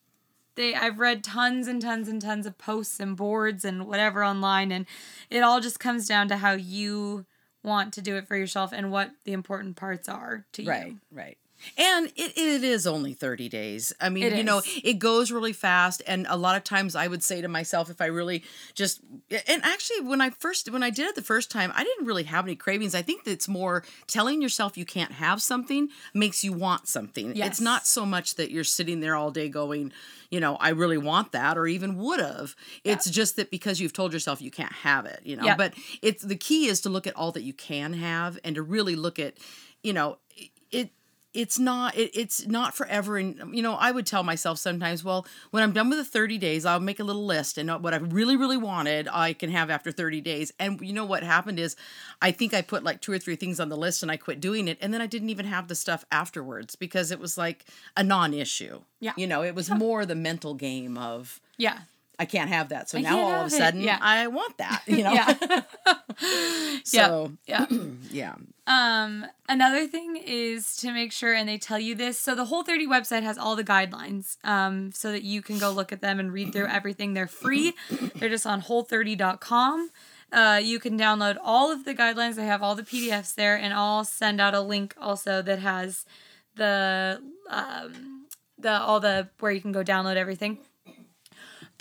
they 0.55 0.75
I've 0.75 0.99
read 0.99 1.25
tons 1.25 1.69
and 1.69 1.81
tons 1.81 2.09
and 2.09 2.21
tons 2.21 2.47
of 2.47 2.59
posts 2.59 3.01
and 3.01 3.17
boards 3.17 3.65
and 3.65 3.87
whatever 3.87 4.25
online 4.25 4.73
and 4.73 4.87
it 5.31 5.41
all 5.41 5.61
just 5.61 5.81
comes 5.81 6.07
down 6.07 6.29
to 6.29 6.37
how 6.37 6.53
you 6.53 7.27
want 7.63 7.93
to 7.95 8.03
do 8.03 8.17
it 8.17 8.27
for 8.27 8.37
yourself 8.37 8.73
and 8.73 8.91
what 8.91 9.11
the 9.25 9.33
important 9.33 9.77
parts 9.77 10.09
are 10.09 10.45
to 10.53 10.63
you. 10.63 10.71
Right, 10.71 10.87
you. 10.89 10.99
right. 11.11 11.39
And 11.77 12.07
it, 12.17 12.37
it 12.37 12.65
is 12.65 12.87
only 12.87 13.15
30 13.15 13.49
days. 13.49 13.93
I 14.01 14.09
mean, 14.09 14.25
It 14.25 14.37
you 14.37 14.43
know, 14.43 14.63
it 14.83 14.99
goes 14.99 15.31
really 15.31 15.53
fast. 15.53 16.03
And 16.07 16.27
a 16.29 16.37
lot 16.37 16.57
of 16.57 16.65
times 16.65 16.95
I 16.95 17.07
would 17.07 17.23
say 17.23 17.41
to 17.41 17.49
myself, 17.49 17.91
if 17.91 18.01
I 18.01 18.07
really 18.07 18.45
just, 18.75 19.01
and 19.31 19.63
actually, 19.65 20.01
when 20.01 20.21
I 20.21 20.31
first, 20.31 20.71
when 20.71 20.83
I 20.83 20.91
did 20.91 21.09
it 21.09 21.15
the 21.15 21.23
first 21.23 21.51
time, 21.51 21.73
I 21.75 21.85
didn't 21.85 22.07
really 22.07 22.25
have 22.25 22.45
any 22.45 22.57
cravings. 22.57 22.95
I 22.95 23.03
think 23.03 23.27
it's 23.27 23.49
more 23.49 23.85
telling 24.07 24.43
yourself 24.43 24.77
you 24.77 24.85
can't 24.85 25.13
have 25.13 25.43
something 25.43 25.89
makes 26.15 26.45
you 26.45 26.53
want 26.53 26.89
something. 26.89 27.37
Yes. 27.37 27.49
It's 27.49 27.61
not 27.61 27.87
so 27.87 28.05
much 28.05 28.37
that 28.37 28.51
you're 28.51 28.65
sitting 28.65 29.01
there 29.01 29.15
all 29.15 29.31
day 29.31 29.49
going, 29.49 29.93
you 30.31 30.41
know, 30.41 30.57
I 30.57 30.71
really 30.71 30.99
want 30.99 31.33
that 31.33 31.59
or 31.59 31.67
even 31.67 31.97
would 31.99 32.21
have. 32.21 32.57
It's 32.85 33.09
just 33.11 33.37
that 33.37 33.51
because 33.51 33.81
you've 33.81 33.93
told 33.93 34.13
yourself 34.13 34.41
you 34.41 34.51
can't 34.51 34.73
have 34.73 35.05
it, 35.05 35.21
you 35.25 35.37
know. 35.37 35.45
Yeah. 35.45 35.57
But 35.57 35.75
it's 36.01 36.23
the 36.23 36.37
key 36.37 36.67
is 36.67 36.81
to 36.83 36.89
look 36.89 37.07
at 37.07 37.15
all 37.15 37.33
that 37.33 37.43
you 37.43 37.53
can 37.53 37.93
have 37.93 38.39
and 38.43 38.55
to 38.57 38.63
really 38.63 38.97
look 38.97 39.19
at, 39.19 39.35
you 39.83 39.93
know, 39.93 40.19
it's 41.35 41.59
not 41.59 41.97
it, 41.97 42.11
it's 42.15 42.47
not 42.47 42.75
forever 42.75 43.17
and 43.17 43.55
you 43.57 43.63
know 43.63 43.75
i 43.75 43.91
would 43.91 44.05
tell 44.07 44.23
myself 44.23 44.59
sometimes 44.59 45.03
well 45.03 45.27
when 45.51 45.63
i'm 45.63 45.73
done 45.73 45.89
with 45.89 45.99
the 45.99 46.05
30 46.05 46.37
days 46.39 46.67
i'll 46.67 46.79
make 46.81 47.01
a 47.01 47.05
little 47.05 47.25
list 47.25 47.57
and 47.57 47.71
what 47.83 47.95
i 47.95 47.97
really 47.97 48.37
really 48.37 48.57
wanted 48.59 49.09
i 49.11 49.33
can 49.33 49.51
have 49.51 49.71
after 49.71 49.91
30 49.91 50.21
days 50.21 50.53
and 50.59 50.81
you 50.83 50.93
know 50.93 51.05
what 51.07 51.23
happened 51.23 51.59
is 51.59 51.75
i 52.21 52.31
think 52.31 52.53
i 52.53 52.61
put 52.61 52.85
like 52.85 53.01
two 53.01 53.13
or 53.13 53.19
three 53.19 53.37
things 53.37 53.59
on 53.61 53.71
the 53.71 53.77
list 53.77 54.03
and 54.03 54.11
i 54.13 54.17
quit 54.17 54.41
doing 54.41 54.69
it 54.69 54.77
and 54.83 54.93
then 54.93 55.01
i 55.01 55.07
didn't 55.07 55.31
even 55.31 55.47
have 55.47 55.69
the 55.69 55.75
stuff 55.75 56.05
afterwards 56.13 56.77
because 56.77 57.11
it 57.11 57.19
was 57.19 57.39
like 57.39 57.65
a 57.97 58.03
non-issue 58.05 58.81
Yeah. 59.01 59.13
you 59.17 59.27
know 59.27 59.43
it 59.43 59.55
was 59.55 59.71
more 59.71 60.05
the 60.05 60.15
mental 60.15 60.53
game 60.55 60.99
of 60.99 61.41
Yeah. 61.57 61.79
i 62.19 62.27
can't 62.27 62.51
have 62.51 62.69
that 62.69 62.91
so 62.91 62.99
I 62.99 63.01
now 63.01 63.19
all 63.21 63.31
of 63.31 63.43
a 63.45 63.47
it. 63.47 63.51
sudden 63.59 63.81
Yeah. 63.81 63.99
i 64.03 64.27
want 64.27 64.59
that 64.59 64.83
you 64.87 65.03
know 65.03 65.13
Yeah. 65.15 65.63
so 66.85 67.33
yeah. 67.47 67.67
yeah 68.11 68.35
Um, 68.67 69.27
another 69.49 69.87
thing 69.89 70.17
is 70.17 70.77
to 70.77 70.93
make 70.93 71.13
sure, 71.13 71.35
and 71.35 71.49
they 71.49 71.59
tell 71.59 71.79
you 71.79 71.95
this. 71.95 72.19
So 72.19 72.35
the 72.35 72.45
Whole 72.45 72.63
30 72.63 72.87
website 72.87 73.23
has 73.23 73.37
all 73.37 73.57
the 73.57 73.65
guidelines, 73.65 74.37
um, 74.45 74.93
so 74.93 75.11
that 75.11 75.25
you 75.25 75.43
can 75.43 75.59
go 75.59 75.71
look 75.71 75.93
at 75.93 76.01
them 76.01 76.21
and 76.21 76.33
read 76.33 76.53
through 76.53 76.67
everything. 76.79 77.15
They're 77.15 77.27
free. 77.27 77.75
They're 78.15 78.29
just 78.29 78.47
on 78.47 78.63
whole30.com. 78.63 79.91
Uh, 80.33 80.61
you 80.63 80.79
can 80.79 80.99
download 80.99 81.37
all 81.43 81.71
of 81.71 81.85
the 81.85 81.95
guidelines. 81.95 82.37
They 82.37 82.47
have 82.47 82.63
all 82.63 82.75
the 82.75 82.85
PDFs 82.85 83.35
there, 83.35 83.57
and 83.57 83.75
I'll 83.75 84.05
send 84.05 84.41
out 84.41 84.55
a 84.55 84.61
link 84.61 84.95
also 84.99 85.43
that 85.43 85.59
has 85.59 86.07
the 86.55 87.21
um, 87.51 88.27
the 88.59 88.81
all 88.81 89.01
the 89.01 89.29
where 89.41 89.53
you 89.53 89.61
can 89.61 89.73
go 89.73 89.83
download 89.83 90.17
everything. 90.17 90.59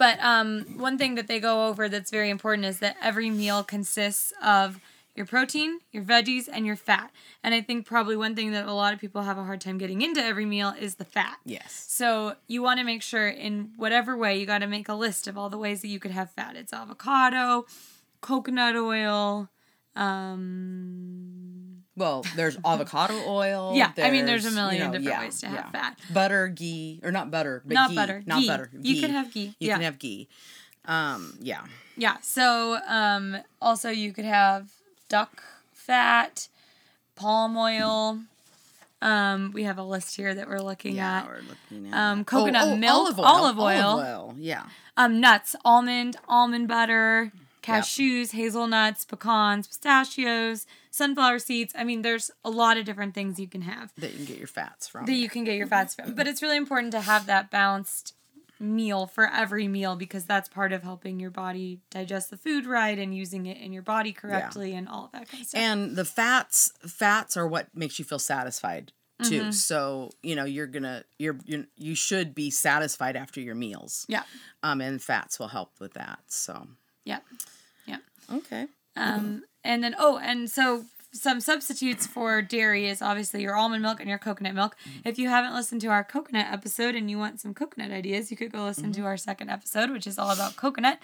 But 0.02 0.20
um, 0.20 0.66
one 0.78 0.98
thing 0.98 1.14
that 1.14 1.28
they 1.28 1.40
go 1.40 1.68
over 1.68 1.88
that's 1.88 2.10
very 2.10 2.32
important 2.32 2.66
is 2.66 2.80
that 2.80 2.98
every 3.04 3.30
meal 3.30 3.64
consists 3.64 4.34
of 4.44 4.80
your 5.16 5.28
protein, 5.28 5.78
your 5.92 6.04
veggies, 6.04 6.50
and 6.52 6.66
your 6.66 6.76
fat. 6.76 7.12
And 7.44 7.54
I 7.54 7.62
think 7.62 7.86
probably 7.86 8.16
one 8.16 8.36
thing 8.36 8.52
that 8.54 8.66
a 8.66 8.74
lot 8.74 8.96
of 8.96 9.00
people 9.00 9.22
have 9.22 9.38
a 9.38 9.44
hard 9.44 9.62
time 9.62 9.78
getting 9.78 10.02
into 10.02 10.20
every 10.20 10.48
meal 10.48 10.74
is 10.80 10.96
the 10.96 11.06
fat. 11.06 11.38
yes 11.46 11.86
So 11.88 12.34
you 12.48 12.64
want 12.64 12.80
to 12.80 12.84
make 12.84 13.04
sure 13.04 13.28
in 13.28 13.74
whatever 13.78 14.18
way 14.18 14.40
you 14.40 14.48
got 14.48 14.60
to 14.60 14.68
make 14.68 14.90
a 14.90 14.96
list 14.96 15.28
of 15.28 15.38
all 15.38 15.52
the 15.52 15.60
ways 15.60 15.84
that 15.84 15.90
you 15.90 16.00
could 16.00 16.10
have 16.10 16.32
fat. 16.32 16.56
It's 16.56 16.74
avocado, 16.74 17.68
coconut 18.22 18.76
oil, 18.76 19.50
um, 19.96 21.41
Well, 22.02 22.26
there's 22.36 22.58
avocado 22.66 23.14
oil. 23.28 23.74
Yeah, 23.76 23.92
I 23.98 24.10
mean, 24.12 24.26
there's 24.26 24.46
a 24.46 24.52
million 24.52 24.82
you 24.82 24.88
know, 24.88 24.92
different 24.94 25.06
yeah, 25.18 25.20
ways 25.22 25.40
to 25.42 25.48
have 25.48 25.56
yeah. 25.56 25.70
fat. 25.72 26.00
Butter, 26.12 26.48
ghee, 26.48 27.00
or 27.04 27.12
not 27.12 27.30
butter, 27.32 27.62
but 27.66 27.74
Not 27.76 27.90
ghee, 27.92 27.96
butter, 27.96 28.24
not 28.26 28.42
ghee. 28.42 28.48
butter. 28.48 28.70
You 28.82 29.00
can 29.02 29.12
have 29.12 29.32
ghee, 29.34 29.54
You 29.60 29.68
yeah. 29.70 29.74
can 29.76 29.84
have 29.84 30.00
ghee. 30.00 30.28
Um, 30.86 31.38
yeah. 31.40 31.62
Yeah. 31.96 32.18
So 32.22 32.80
um, 32.88 33.38
also 33.62 33.90
you 33.90 34.14
could 34.14 34.26
have 34.26 34.72
duck 35.10 35.44
fat, 35.74 36.48
palm 37.16 37.56
oil. 37.56 38.20
Um, 39.04 39.52
we 39.54 39.64
have 39.64 39.78
a 39.80 39.84
list 39.84 40.16
here 40.16 40.34
that 40.36 40.48
we're 40.48 40.60
looking 40.62 40.96
Yeah, 40.96 41.20
at. 41.20 41.26
we're 41.28 41.42
looking 41.50 41.92
at 41.92 41.98
Um, 41.98 42.24
coconut 42.26 42.78
milk, 42.78 43.00
olive 43.18 43.20
oil, 43.20 43.26
olive 43.26 43.60
oil. 43.60 43.86
olive 43.86 44.06
oil. 44.08 44.36
Yeah, 44.38 44.64
Um, 44.98 45.20
nuts, 45.20 45.56
almond, 45.66 46.18
almond 46.28 46.68
butter, 46.68 47.32
cashews, 47.62 48.32
hazelnuts, 48.32 49.06
pecans, 49.06 49.68
pistachios, 49.68 50.66
sunflower 50.90 51.40
seeds. 51.40 51.74
I 51.78 51.84
mean, 51.84 52.02
there's 52.02 52.32
a 52.44 52.50
lot 52.50 52.78
of 52.78 52.86
different 52.86 53.14
things 53.14 53.40
you 53.40 53.48
can 53.48 53.62
have 53.62 53.94
that 53.98 54.12
you 54.12 54.18
can 54.18 54.26
get 54.26 54.38
your 54.38 54.48
fats 54.48 54.88
from. 54.88 55.06
that 55.06 55.14
you 55.14 55.30
can 55.30 55.44
get 55.44 55.56
your 55.56 55.68
fats 55.68 55.96
from. 55.96 56.14
But 56.14 56.28
it's 56.28 56.42
really 56.42 56.58
important 56.58 56.92
to 56.94 57.02
have 57.02 57.26
that 57.28 57.52
balanced 57.52 58.16
meal 58.60 59.08
for 59.08 59.28
every 59.28 59.68
meal 59.68 59.96
because 59.96 60.26
that's 60.26 60.48
part 60.48 60.72
of 60.72 60.84
helping 60.84 61.20
your 61.20 61.32
body 61.32 61.80
digest 61.90 62.30
the 62.30 62.38
food 62.38 62.66
right 62.66 63.00
and 63.00 63.16
using 63.16 63.48
it 63.48 63.58
in 63.58 63.74
your 63.74 63.82
body 63.82 64.14
correctly 64.14 64.76
and 64.76 64.88
all 64.88 65.06
of 65.06 65.12
that 65.12 65.28
kind 65.28 65.42
of 65.42 65.48
stuff. 65.48 65.60
and 65.60 65.96
the 65.96 66.06
fats, 66.06 66.72
fats 66.88 67.36
are 67.36 67.48
what 67.48 67.68
makes 67.74 67.98
you 67.98 68.06
feel 68.06 68.20
satisfied 68.20 68.92
too. 69.24 69.42
Mm-hmm. 69.42 69.52
So 69.52 70.12
you 70.24 70.36
know 70.36 70.46
you're 70.46 70.68
gonna 70.68 71.04
you're, 71.18 71.38
you're 71.46 71.66
you 71.78 71.96
should 71.96 72.34
be 72.34 72.50
satisfied 72.50 73.16
after 73.16 73.40
your 73.40 73.56
meals. 73.56 74.06
yeah. 74.08 74.24
Um, 74.64 74.82
and 74.82 75.02
fats 75.02 75.40
will 75.40 75.50
help 75.50 75.80
with 75.80 75.94
that. 75.94 76.20
So 76.28 76.68
Yeah. 77.06 77.20
Yeah. 77.86 77.98
okay. 78.34 78.68
Um, 78.96 79.44
and 79.64 79.84
then 79.84 79.96
oh, 79.98 80.18
and 80.18 80.50
so 80.50 80.86
some 81.14 81.42
substitutes 81.42 82.08
for 82.08 82.42
dairy 82.42 82.88
is 82.88 83.02
obviously 83.02 83.42
your 83.42 83.56
almond 83.56 83.82
milk 83.82 84.00
and 84.00 84.10
your 84.10 84.18
coconut 84.18 84.56
milk. 84.56 84.78
If 85.04 85.20
you 85.20 85.28
haven't 85.28 85.54
listened 85.54 85.82
to 85.82 85.88
our 85.88 86.04
coconut 86.04 86.48
episode 86.52 86.96
and 86.96 87.10
you 87.10 87.18
want 87.18 87.42
some 87.42 87.54
coconut 87.54 87.92
ideas, 87.92 88.32
you 88.32 88.38
could 88.38 88.52
go 88.52 88.64
listen 88.64 88.94
to 88.94 89.02
our 89.02 89.18
second 89.18 89.50
episode, 89.50 89.90
which 89.90 90.08
is 90.08 90.18
all 90.18 90.32
about 90.32 90.56
coconut. 90.56 91.00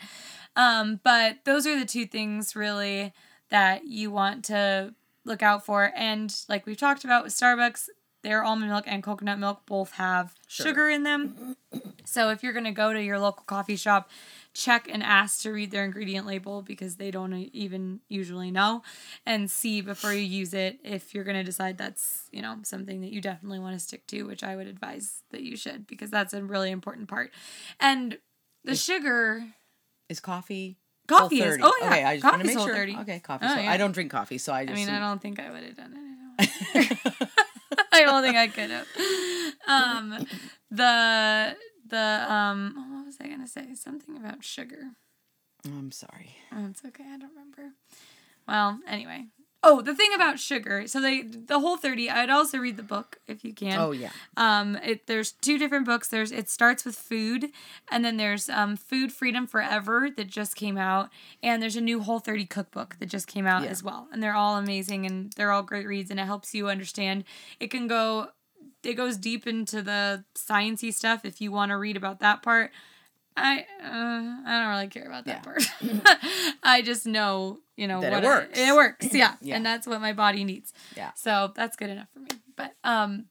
Um, 0.56 1.02
but 1.04 1.40
those 1.44 1.68
are 1.68 1.78
the 1.78 1.86
two 1.86 2.06
things 2.06 2.56
really 2.56 3.14
that 3.50 3.86
you 3.86 4.10
want 4.10 4.46
to 4.46 4.94
look 5.26 5.44
out 5.44 5.66
for. 5.66 5.92
And 5.96 6.34
like 6.48 6.66
we've 6.66 6.78
talked 6.78 7.04
about 7.04 7.26
with 7.26 7.34
Starbucks, 7.34 7.90
their 8.24 8.44
almond 8.44 8.72
milk 8.72 8.86
and 8.88 9.04
coconut 9.04 9.40
milk 9.40 9.62
both 9.66 9.92
have 9.94 10.34
Sugar. 10.48 10.70
sugar 10.70 10.90
in 10.90 11.04
them. 11.04 11.56
So 12.06 12.30
if 12.30 12.44
you're 12.44 12.54
going 12.54 12.66
to 12.66 12.72
go 12.72 12.94
to 12.94 13.02
your 13.02 13.20
local 13.20 13.44
coffee 13.46 13.76
shop, 13.76 14.10
check 14.58 14.90
and 14.92 15.04
ask 15.04 15.42
to 15.42 15.52
read 15.52 15.70
their 15.70 15.86
ingredient 15.86 16.26
label 16.26 16.64
because 16.64 16.96
they 16.96 17.12
don't 17.12 17.34
even 17.54 18.00
usually 18.10 18.50
know 18.50 18.82
and 19.26 19.52
see 19.52 19.82
before 19.82 20.12
you 20.12 20.22
use 20.22 20.54
it 20.54 20.80
if 20.84 21.14
you're 21.14 21.24
going 21.24 21.38
to 21.38 21.44
decide 21.44 21.78
that's, 21.78 22.28
you 22.32 22.42
know, 22.42 22.56
something 22.64 23.02
that 23.02 23.12
you 23.12 23.22
definitely 23.22 23.60
want 23.60 23.76
to 23.76 23.80
stick 23.80 24.08
to, 24.08 24.24
which 24.24 24.44
I 24.44 24.56
would 24.56 24.66
advise 24.68 25.22
that 25.32 25.44
you 25.44 25.56
should 25.56 25.86
because 25.86 26.10
that's 26.10 26.34
a 26.34 26.44
really 26.44 26.72
important 26.72 27.08
part. 27.08 27.32
And 27.80 28.18
the 28.64 28.76
sugar 28.76 29.46
Is 30.10 30.20
coffee? 30.20 30.78
Coffee 31.08 31.42
is- 31.42 31.52
30? 31.58 31.64
oh, 31.64 31.78
yeah, 31.80 31.88
Okay, 31.88 32.04
I 32.04 32.16
just 32.16 32.24
want 32.26 32.42
to 32.42 32.48
make 32.48 32.58
sure. 32.58 32.74
30. 32.74 32.98
Okay, 32.98 33.20
coffee. 33.20 33.46
Oh, 33.48 33.56
so 33.56 33.62
yeah. 33.62 33.72
I 33.72 33.78
don't 33.78 33.92
drink 33.92 34.10
coffee, 34.12 34.40
so 34.40 34.54
I 34.54 34.66
just. 34.66 34.74
I 34.74 34.76
mean, 34.76 34.90
I 34.90 35.00
don't 35.00 35.22
think 35.22 35.40
I 35.40 35.52
would 35.52 35.64
have 35.64 35.78
done 35.78 35.94
it. 36.40 36.98
I 37.94 38.04
don't 38.04 38.24
think 38.24 38.36
I 38.36 38.48
could 38.48 38.72
have. 38.72 38.88
Um, 39.68 40.26
the 40.72 41.56
the 41.90 42.26
um, 42.32 42.74
what 42.92 43.06
was 43.06 43.18
I 43.22 43.28
gonna 43.28 43.48
say? 43.48 43.74
Something 43.76 44.18
about 44.18 44.44
sugar. 44.44 44.92
I'm 45.66 45.92
sorry. 45.92 46.36
Oh, 46.54 46.68
it's 46.70 46.84
okay. 46.86 47.04
I 47.04 47.18
don't 47.18 47.30
remember. 47.32 47.74
Well, 48.48 48.80
anyway. 48.88 49.26
Oh, 49.64 49.82
the 49.82 49.96
thing 49.96 50.12
about 50.14 50.40
sugar. 50.40 50.88
So 50.88 51.02
they 51.02 51.24
the 51.24 51.60
whole 51.60 51.78
30, 51.78 52.10
I'd 52.12 52.30
also 52.30 52.60
read 52.60 52.78
the 52.78 52.84
book 52.84 53.18
if 53.28 53.44
you 53.44 53.54
can. 53.54 53.78
Oh 53.80 53.92
yeah. 53.92 54.12
Um 54.38 54.76
it 54.78 55.08
there's 55.08 55.32
two 55.32 55.58
different 55.58 55.86
books. 55.86 56.08
There's 56.08 56.32
it 56.32 56.48
starts 56.48 56.86
with 56.86 56.96
food 56.96 57.48
and 57.92 58.06
then 58.06 58.18
there's 58.18 58.50
um 58.50 58.78
Food 58.78 59.12
Freedom 59.12 59.48
Forever 59.48 60.10
that 60.16 60.28
just 60.28 60.56
came 60.56 60.78
out 60.78 61.10
and 61.42 61.62
there's 61.62 61.76
a 61.76 61.82
new 61.82 62.02
Whole 62.02 62.20
30 62.20 62.46
cookbook 62.46 62.98
that 63.00 63.08
just 63.10 63.28
came 63.28 63.48
out 63.48 63.64
Yeah. 63.64 63.70
as 63.70 63.84
well. 63.84 64.08
And 64.14 64.22
they're 64.22 64.36
all 64.36 64.58
amazing 64.58 65.06
and 65.08 65.34
they're 65.36 65.52
all 65.52 65.64
great 65.64 65.88
reads 65.88 66.12
and 66.12 66.20
it 66.20 66.26
helps 66.28 66.54
you 66.54 66.70
understand. 66.70 67.24
It 67.60 67.72
can 67.72 67.88
go 67.88 68.30
it 68.84 68.94
goes 68.94 69.18
deep 69.18 69.48
into 69.48 69.82
the 69.82 70.24
sciency 70.36 70.94
stuff 70.94 71.26
if 71.26 71.42
you 71.42 71.52
want 71.52 71.72
to 71.72 71.78
read 71.78 71.98
about 71.98 72.20
that 72.20 72.42
part. 72.42 72.72
I 73.36 73.66
uh, 73.84 74.50
I 74.50 74.60
don't 74.60 74.70
really 74.70 74.88
care 74.88 75.06
about 75.06 75.26
that 75.26 75.44
part. 75.44 75.64
I 76.64 76.82
just 76.82 77.06
know, 77.06 77.60
you 77.76 77.88
know, 77.88 78.02
That 78.02 78.14
it 78.14 78.16
what 78.16 78.24
works. 78.24 78.60
It, 78.60 78.74
works, 78.74 79.14
yeah. 79.14 79.36
Yeah. 79.42 79.58
And 79.58 79.66
that's 79.66 79.86
what 79.86 80.02
my 80.02 80.14
body 80.14 80.44
needs. 80.44 80.74
Yeah. 80.96 81.12
So 81.16 81.52
that's 81.56 81.76
good 81.76 81.90
enough 81.92 82.08
for 82.14 82.20
me. 82.20 82.30
But 82.56 82.74
um 82.84 83.26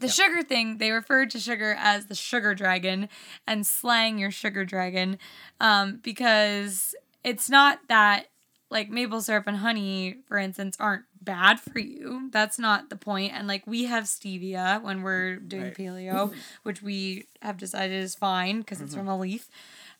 the 0.00 0.08
sugar 0.08 0.42
thing, 0.42 0.78
they 0.78 0.90
referred 0.90 1.30
to 1.30 1.38
sugar 1.38 1.74
as 1.78 2.06
the 2.06 2.14
sugar 2.14 2.54
dragon 2.54 3.08
and 3.46 3.66
slang 3.66 4.18
your 4.18 4.30
sugar 4.30 4.64
dragon 4.64 5.18
um, 5.60 6.00
because 6.02 6.94
it's 7.24 7.48
not 7.48 7.80
that 7.88 8.26
like 8.70 8.90
maple 8.90 9.20
syrup 9.20 9.44
and 9.46 9.58
honey, 9.58 10.16
for 10.26 10.38
instance, 10.38 10.76
aren't 10.80 11.04
bad 11.22 11.60
for 11.60 11.78
you. 11.78 12.28
That's 12.32 12.58
not 12.58 12.88
the 12.90 12.96
point. 12.96 13.32
And 13.34 13.46
like 13.46 13.66
we 13.66 13.84
have 13.84 14.04
stevia 14.04 14.82
when 14.82 15.02
we're 15.02 15.36
doing 15.36 15.64
Right. 15.64 15.76
paleo, 15.76 16.32
which 16.64 16.82
we 16.82 17.26
have 17.42 17.58
decided 17.58 18.02
is 18.02 18.14
fine 18.14 18.60
because 18.60 18.80
it's 18.80 18.92
Mm-hmm. 18.94 19.00
from 19.06 19.08
a 19.08 19.18
leaf. 19.18 19.48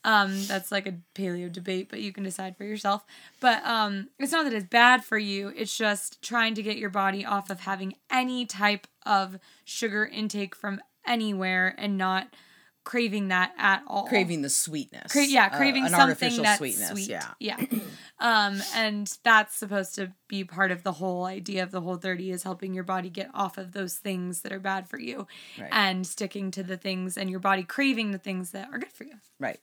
Um, 0.05 0.45
that's 0.47 0.71
like 0.71 0.87
a 0.87 0.95
paleo 1.17 1.51
debate, 1.51 1.89
but 1.91 2.01
you 2.01 2.13
can 2.13 2.23
decide 2.23 2.57
for 2.57 2.65
yourself. 2.65 3.05
But 3.41 3.65
um, 3.65 4.09
it's 4.21 4.31
not 4.33 4.45
that 4.45 4.53
it's 4.53 4.67
bad 4.69 5.05
for 5.05 5.19
you. 5.19 5.53
It's 5.57 5.77
just 5.77 6.23
trying 6.23 6.55
to 6.55 6.63
get 6.63 6.77
your 6.77 6.91
body 6.91 7.25
off 7.25 7.51
of 7.51 7.61
having 7.61 7.95
any 8.11 8.47
type 8.47 8.87
of 9.05 9.39
sugar 9.65 10.05
intake 10.07 10.55
from 10.55 10.81
anywhere 11.07 11.75
and 11.79 11.97
not 11.99 12.29
craving 12.87 13.29
that 13.29 13.53
at 13.59 13.83
all. 13.87 14.07
Craving 14.07 14.41
the 14.43 14.49
sweetness. 14.49 15.11
Cra- 15.13 15.27
yeah, 15.27 15.51
uh, 15.53 15.57
craving 15.59 15.83
an 15.85 15.91
something 15.91 16.03
artificial 16.09 16.45
that's 16.45 16.59
sweetness. 16.59 16.89
sweet. 16.91 17.09
Yeah. 17.11 17.27
yeah. 17.41 17.57
um, 18.21 18.63
and 18.75 19.13
that's 19.25 19.57
supposed 19.57 19.97
to 19.97 20.13
be 20.29 20.45
part 20.45 20.71
of 20.71 20.85
the 20.85 20.93
whole 20.93 21.25
idea 21.25 21.63
of 21.65 21.73
the 21.73 21.81
whole 21.81 21.97
30 21.97 22.31
is 22.31 22.45
helping 22.45 22.73
your 22.73 22.85
body 22.85 23.11
get 23.11 23.29
off 23.35 23.59
of 23.59 23.73
those 23.73 23.97
things 23.97 24.41
that 24.43 24.53
are 24.53 24.61
bad 24.61 24.89
for 24.89 24.99
you 25.01 25.27
Right. 25.61 25.69
and 25.73 26.07
sticking 26.07 26.51
to 26.53 26.63
the 26.63 26.77
things 26.77 27.19
and 27.19 27.29
your 27.29 27.41
body 27.41 27.65
craving 27.65 28.13
the 28.13 28.19
things 28.19 28.53
that 28.53 28.69
are 28.73 28.79
good 28.79 28.93
for 28.93 29.05
you. 29.05 29.15
Right. 29.39 29.59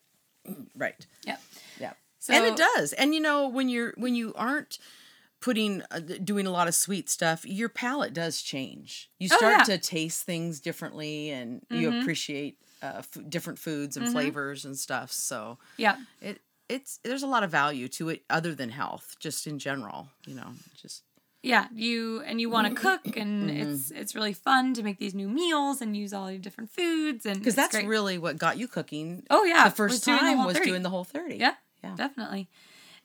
Right. 0.76 1.06
Yep. 1.26 1.40
Yeah. 1.80 1.92
So 2.18 2.34
and 2.34 2.44
it 2.44 2.56
does. 2.56 2.92
And 2.92 3.14
you 3.14 3.20
know, 3.20 3.48
when 3.48 3.68
you're 3.70 3.94
when 3.96 4.14
you 4.14 4.34
aren't 4.36 4.78
putting 5.40 5.82
uh, 5.90 6.00
doing 6.22 6.46
a 6.46 6.50
lot 6.50 6.68
of 6.68 6.74
sweet 6.74 7.08
stuff, 7.10 7.44
your 7.46 7.68
palate 7.68 8.12
does 8.14 8.40
change. 8.42 9.10
You 9.18 9.28
Oh, 9.32 9.36
start 9.36 9.54
yeah. 9.58 9.64
to 9.76 9.78
taste 9.78 10.22
things 10.24 10.60
differently, 10.60 11.30
and 11.30 11.62
you 11.70 11.90
Mhm. 11.90 12.00
appreciate 12.02 12.58
uh, 12.84 12.98
f- 12.98 13.18
different 13.28 13.58
foods 13.58 13.96
and 13.96 14.06
Mhm. 14.06 14.12
flavors 14.12 14.64
and 14.64 14.76
stuff. 14.78 15.10
So 15.12 15.58
Yeah. 15.76 15.96
it 16.20 16.40
it's 16.68 16.98
there's 17.04 17.22
a 17.22 17.26
lot 17.26 17.42
of 17.44 17.50
value 17.50 17.88
to 17.88 18.08
it 18.08 18.24
other 18.30 18.54
than 18.54 18.70
health, 18.70 19.16
just 19.20 19.46
in 19.46 19.58
general. 19.58 20.08
You 20.26 20.34
know, 20.36 20.50
just 20.82 21.02
Yeah, 21.42 21.68
you 21.74 22.22
and 22.22 22.40
you 22.40 22.48
want 22.48 22.68
to 22.68 22.74
cook 22.74 23.16
and 23.18 23.50
Mm-hmm. 23.50 23.62
it's 23.74 23.90
it's 23.90 24.14
really 24.14 24.32
fun 24.32 24.72
to 24.74 24.82
make 24.82 24.98
these 24.98 25.14
new 25.14 25.28
meals 25.28 25.82
and 25.82 25.94
use 25.96 26.12
all 26.14 26.30
your 26.30 26.40
different 26.40 26.70
foods 26.70 27.26
and 27.26 27.38
because 27.38 27.54
that's 27.54 27.72
great. 27.74 27.86
really 27.86 28.16
what 28.18 28.38
got 28.38 28.56
you 28.56 28.66
cooking. 28.66 29.24
Oh 29.28 29.44
yeah, 29.44 29.68
the 29.68 29.74
first 29.74 29.92
was 29.92 30.00
doing 30.00 30.16
the 30.24 30.34
time 30.36 30.44
was 30.46 30.56
30. 30.56 30.70
doing 30.70 30.82
the 30.82 30.90
whole 30.90 31.04
thirty. 31.04 31.36
Yeah, 31.36 31.54
Yeah. 31.82 31.94
definitely. 31.96 32.48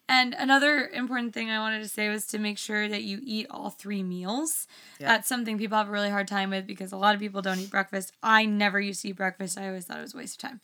And 0.09 0.33
another 0.33 0.89
important 0.91 1.35
thing 1.35 1.51
I 1.51 1.59
wanted 1.59 1.83
to 1.83 1.87
say 1.87 2.09
was 2.09 2.25
to 2.27 2.39
make 2.39 2.57
sure 2.57 2.89
that 2.89 3.03
you 3.03 3.19
eat 3.23 3.45
all 3.51 3.69
three 3.69 4.01
meals. 4.01 4.67
Yeah. 4.99 5.07
That's 5.07 5.29
something 5.29 5.59
people 5.59 5.77
have 5.77 5.87
a 5.87 5.91
really 5.91 6.09
hard 6.09 6.27
time 6.27 6.49
with 6.49 6.65
because 6.65 6.91
a 6.91 6.97
lot 6.97 7.13
of 7.13 7.21
people 7.21 7.43
don't 7.43 7.59
eat 7.59 7.69
breakfast. 7.69 8.11
I 8.23 8.45
never 8.45 8.81
used 8.81 9.03
to 9.03 9.09
eat 9.09 9.17
breakfast. 9.17 9.57
I 9.57 9.67
always 9.67 9.85
thought 9.85 9.99
it 9.99 10.01
was 10.01 10.15
a 10.15 10.17
waste 10.17 10.43
of 10.43 10.49
time. 10.49 10.61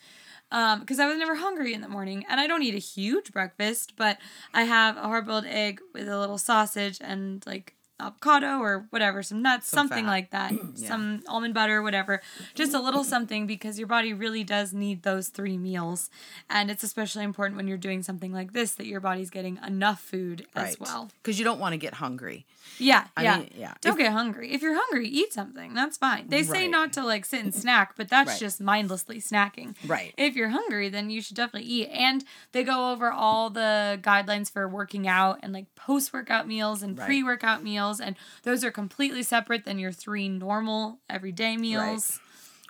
Um, 0.51 0.79
because 0.79 0.99
I 0.99 1.07
was 1.07 1.17
never 1.17 1.35
hungry 1.35 1.73
in 1.73 1.81
the 1.81 1.87
morning, 1.87 2.25
and 2.27 2.39
I 2.39 2.47
don't 2.47 2.63
eat 2.63 2.75
a 2.75 2.79
huge 2.79 3.31
breakfast, 3.31 3.93
but 3.95 4.17
I 4.53 4.63
have 4.63 4.97
a 4.97 5.01
hard-boiled 5.01 5.45
egg 5.45 5.79
with 5.93 6.07
a 6.07 6.19
little 6.19 6.37
sausage 6.37 6.97
and 7.01 7.43
like 7.45 7.75
avocado 7.99 8.59
or 8.59 8.85
whatever, 8.89 9.23
some 9.23 9.41
nuts, 9.41 9.67
Some 9.67 9.87
something 9.87 10.05
fat. 10.05 10.11
like 10.11 10.31
that, 10.31 10.51
Yeah. 10.75 10.87
some 10.87 11.23
almond 11.27 11.53
butter, 11.53 11.81
whatever, 11.81 12.21
just 12.53 12.73
a 12.73 12.79
little 12.79 13.03
something 13.03 13.47
because 13.47 13.77
your 13.79 13.87
body 13.87 14.13
really 14.13 14.43
does 14.43 14.73
need 14.73 15.03
those 15.03 15.29
three 15.29 15.57
meals, 15.57 16.09
and 16.49 16.69
it's 16.69 16.83
especially 16.83 17.23
important 17.23 17.57
when 17.57 17.67
you're 17.67 17.77
doing 17.77 18.03
something 18.03 18.33
like 18.33 18.53
this 18.53 18.73
that 18.73 18.85
your 18.87 18.99
body's 18.99 19.29
getting 19.29 19.59
enough 19.65 20.01
food 20.01 20.45
as 20.55 20.79
well. 20.79 21.09
Because 21.23 21.39
you 21.39 21.45
don't 21.45 21.59
want 21.59 21.73
to 21.73 21.77
get 21.77 21.95
hungry. 21.95 22.45
Yeah, 22.79 23.05
I 23.15 23.23
yeah. 23.23 23.37
mean, 23.37 23.51
yeah. 23.55 23.73
Don't 23.81 23.93
If- 23.93 23.99
get 23.99 24.11
hungry. 24.11 24.51
If 24.51 24.61
you're 24.61 24.73
hungry, 24.75 25.07
eat 25.07 25.31
something. 25.31 25.73
That's 25.73 25.97
fine. 25.97 26.27
They 26.27 26.43
say 26.43 26.63
Right. 26.63 26.69
not 26.71 26.93
to 26.93 27.03
like 27.03 27.23
sit 27.23 27.43
and 27.43 27.53
snack, 27.53 27.93
but 27.95 28.09
that's 28.09 28.31
Right. 28.31 28.39
just 28.39 28.59
mindlessly 28.59 29.21
snacking. 29.21 29.75
Right. 29.85 30.13
If 30.17 30.35
you're 30.35 30.49
hungry, 30.49 30.89
then 30.89 31.09
you 31.09 31.21
should 31.21 31.35
definitely 31.37 31.69
eat. 31.69 31.89
And 31.89 32.25
they 32.51 32.63
go 32.63 32.91
over 32.91 33.11
all 33.11 33.49
the 33.51 33.99
guidelines 34.01 34.51
for 34.51 34.67
working 34.67 35.07
out 35.07 35.39
and 35.43 35.53
like 35.53 35.73
post 35.75 36.11
workout 36.11 36.47
meals 36.47 36.81
and 36.81 36.97
Right. 36.97 37.05
pre 37.05 37.23
workout 37.23 37.63
meals. 37.63 37.84
And 37.93 38.15
those 38.43 38.63
are 38.63 38.71
completely 38.71 39.23
separate 39.23 39.65
than 39.65 39.79
your 39.79 39.91
three 39.91 40.27
normal 40.29 40.99
everyday 41.09 41.57
meals. 41.57 42.19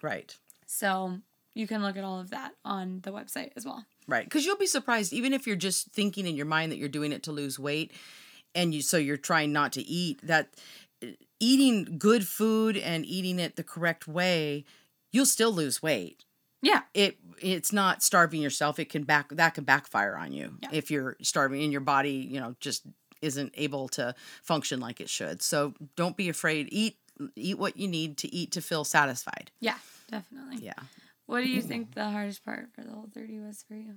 Right. 0.01 0.35
So 0.65 1.19
you 1.53 1.67
can 1.67 1.81
look 1.81 1.97
at 1.97 2.03
all 2.03 2.19
of 2.19 2.29
that 2.31 2.51
on 2.63 2.99
the 3.03 3.11
website 3.11 3.51
as 3.55 3.65
well. 3.65 3.85
Right. 4.07 4.25
Because 4.25 4.45
you'll 4.45 4.57
be 4.57 4.65
surprised, 4.67 5.13
even 5.13 5.33
if 5.33 5.47
you're 5.47 5.55
just 5.55 5.87
thinking 5.91 6.27
in 6.27 6.35
your 6.35 6.45
mind 6.45 6.71
that 6.71 6.77
you're 6.77 6.89
doing 6.89 7.11
it 7.11 7.23
to 7.23 7.31
lose 7.31 7.57
weight, 7.57 7.91
and 8.53 8.73
you 8.73 8.81
so 8.81 8.97
you're 8.97 9.17
trying 9.17 9.51
not 9.51 9.73
to 9.73 9.81
eat 9.81 10.19
that 10.23 10.49
uh, 11.03 11.07
eating 11.39 11.97
good 11.97 12.27
food 12.27 12.77
and 12.77 13.05
eating 13.05 13.39
it 13.39 13.55
the 13.55 13.63
correct 13.63 14.07
way, 14.07 14.63
you'll 15.11 15.25
still 15.25 15.51
lose 15.51 15.81
weight. 15.81 16.23
Yeah. 16.61 16.81
It 16.93 17.17
it's 17.41 17.73
not 17.73 18.01
starving 18.03 18.41
yourself. 18.41 18.79
It 18.79 18.89
can 18.89 19.03
back 19.03 19.29
that 19.29 19.55
can 19.55 19.63
backfire 19.65 20.15
on 20.15 20.31
you 20.33 20.57
Yeah. 20.61 20.69
if 20.71 20.89
you're 20.91 21.17
starving 21.21 21.63
and 21.63 21.71
your 21.71 21.81
body, 21.81 22.27
you 22.29 22.39
know, 22.39 22.55
just 22.59 22.85
isn't 23.21 23.53
able 23.55 23.87
to 23.89 24.13
function 24.43 24.79
like 24.79 24.99
it 25.01 25.09
should. 25.09 25.41
So 25.41 25.73
don't 25.95 26.15
be 26.17 26.29
afraid. 26.29 26.67
Eat 26.71 26.97
eat 27.35 27.57
what 27.57 27.77
you 27.77 27.87
need 27.87 28.17
to 28.17 28.33
eat 28.35 28.51
to 28.51 28.61
feel 28.61 28.83
satisfied. 28.83 29.49
Yeah, 29.61 29.77
definitely. 30.11 30.57
Yeah. 30.65 30.73
What 31.27 31.41
do 31.43 31.49
you 31.49 31.61
think 31.63 31.95
the 31.95 32.09
hardest 32.09 32.45
part 32.45 32.67
for 32.75 32.83
the 32.83 32.91
whole 32.91 33.07
30 33.15 33.39
was 33.39 33.63
for 33.67 33.73
you? 33.73 33.95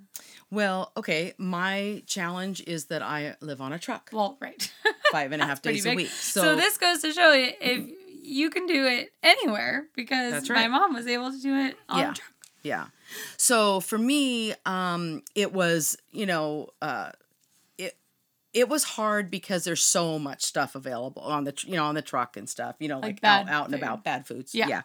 Well, 0.51 0.93
okay. 0.97 1.35
My 1.37 2.03
challenge 2.07 2.63
is 2.67 2.87
that 2.87 3.03
I 3.03 3.37
live 3.43 3.61
on 3.61 3.73
a 3.75 3.79
truck 3.79 4.09
Well, 4.15 4.39
right. 4.41 4.73
five 5.13 5.33
and 5.33 5.43
a 5.43 5.47
half 5.47 5.61
days 5.61 5.85
a 5.85 5.95
week. 5.95 6.09
So, 6.09 6.41
So, 6.41 6.57
this 6.57 6.79
goes 6.79 7.03
to 7.03 7.13
show 7.13 7.33
you 7.33 7.51
if 7.61 7.91
you 8.23 8.49
can 8.49 8.67
do 8.67 8.87
it 8.87 9.11
anywhere 9.23 9.89
because 9.95 10.33
That's 10.33 10.49
my 10.49 10.69
mom 10.69 10.95
was 10.95 11.07
able 11.07 11.31
to 11.33 11.39
do 11.41 11.55
it 11.55 11.77
on 11.91 11.99
Yeah. 11.99 12.11
a 12.13 12.15
truck. 12.15 12.33
yeah. 12.63 12.87
So 13.37 13.81
for 13.81 13.99
me, 13.99 14.55
um, 14.65 15.23
it 15.35 15.53
was 15.53 15.99
you 16.13 16.25
know, 16.25 16.69
uh, 16.81 17.11
it 18.59 18.69
was 18.69 18.85
hard 18.85 19.31
because 19.31 19.65
there's 19.65 19.83
so 19.83 20.19
much 20.19 20.43
stuff 20.43 20.75
available 20.75 21.23
on 21.23 21.45
the 21.45 21.55
you 21.67 21.77
know 21.77 21.85
on 21.87 21.95
the 21.95 22.03
truck 22.03 22.37
and 22.37 22.49
stuff. 22.49 22.77
You 22.79 22.89
know, 22.89 22.99
Like 22.99 23.21
like, 23.23 23.25
out 23.25 23.49
out 23.49 23.67
and 23.67 23.75
about 23.75 24.05
bad 24.05 24.27
foods. 24.27 24.55
Yeah. 24.55 24.67
yeah. 24.69 24.83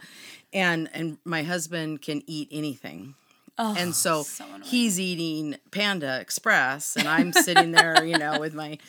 And 0.53 0.89
and 0.93 1.17
my 1.25 1.43
husband 1.43 2.01
can 2.01 2.21
eat 2.27 2.47
anything. 2.51 3.15
Oh, 3.59 3.75
and 3.77 3.93
so, 3.93 4.23
so 4.23 4.45
he's 4.63 4.99
eating 4.99 5.57
Panda 5.69 6.19
Express, 6.19 6.95
and 6.97 7.07
I'm 7.07 7.31
sitting 7.33 7.69
there, 7.71 8.03
you 8.03 8.17
know, 8.17 8.39
with 8.39 8.55
my, 8.55 8.79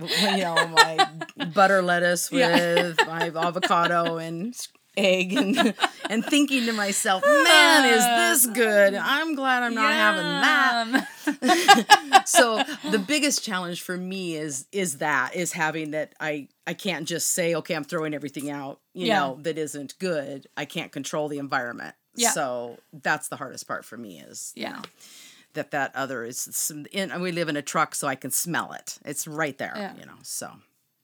you 0.00 0.36
know, 0.36 0.54
my 0.68 1.08
butter 1.52 1.82
lettuce 1.82 2.30
with 2.30 2.38
Yeah. 2.40 2.92
my 3.08 3.32
avocado 3.34 4.18
and 4.18 4.54
egg, 4.96 5.32
and 5.32 5.74
and 6.10 6.24
thinking 6.24 6.66
to 6.66 6.72
myself, 6.72 7.22
man, 7.24 7.84
is 7.94 8.02
ah. 8.02 8.16
this 8.30 8.46
good? 8.46 8.94
I'm 8.94 9.34
glad 9.34 9.62
I'm 9.62 9.74
not 9.74 9.92
having 9.92 10.22
that. 10.22 11.08
So 12.26 12.62
the 12.90 12.98
biggest 13.00 13.42
challenge 13.44 13.82
for 13.82 13.96
me 13.96 14.36
is 14.36 14.66
is 14.70 14.98
that 14.98 15.34
is 15.34 15.52
having 15.52 15.90
that 15.90 16.14
I 16.20 16.48
I 16.66 16.74
can't 16.74 17.06
just 17.08 17.32
say 17.32 17.54
okay 17.56 17.74
I'm 17.74 17.82
throwing 17.84 18.14
everything 18.14 18.48
out 18.48 18.78
you 18.94 19.06
Yeah. 19.08 19.18
know 19.18 19.38
that 19.42 19.58
isn't 19.58 19.98
good. 19.98 20.46
I 20.56 20.64
can't 20.64 20.92
control 20.92 21.28
the 21.28 21.38
environment. 21.38 21.94
Yeah. 22.14 22.30
So 22.30 22.78
that's 22.92 23.26
the 23.28 23.36
hardest 23.36 23.66
part 23.66 23.84
for 23.84 23.96
me 23.96 24.20
is 24.20 24.52
you 24.54 24.62
Yeah. 24.62 24.72
know, 24.72 24.82
that 25.54 25.70
that 25.72 25.94
other 25.96 26.24
is 26.24 26.38
some, 26.38 26.86
in, 26.92 27.10
and 27.10 27.20
we 27.22 27.32
live 27.32 27.48
in 27.48 27.56
a 27.56 27.62
truck 27.62 27.94
so 27.96 28.06
I 28.06 28.14
can 28.14 28.30
smell 28.30 28.72
it. 28.72 28.98
It's 29.04 29.26
right 29.26 29.56
there, 29.58 29.74
Yeah. 29.76 29.94
you 29.98 30.06
know. 30.06 30.18
So 30.22 30.50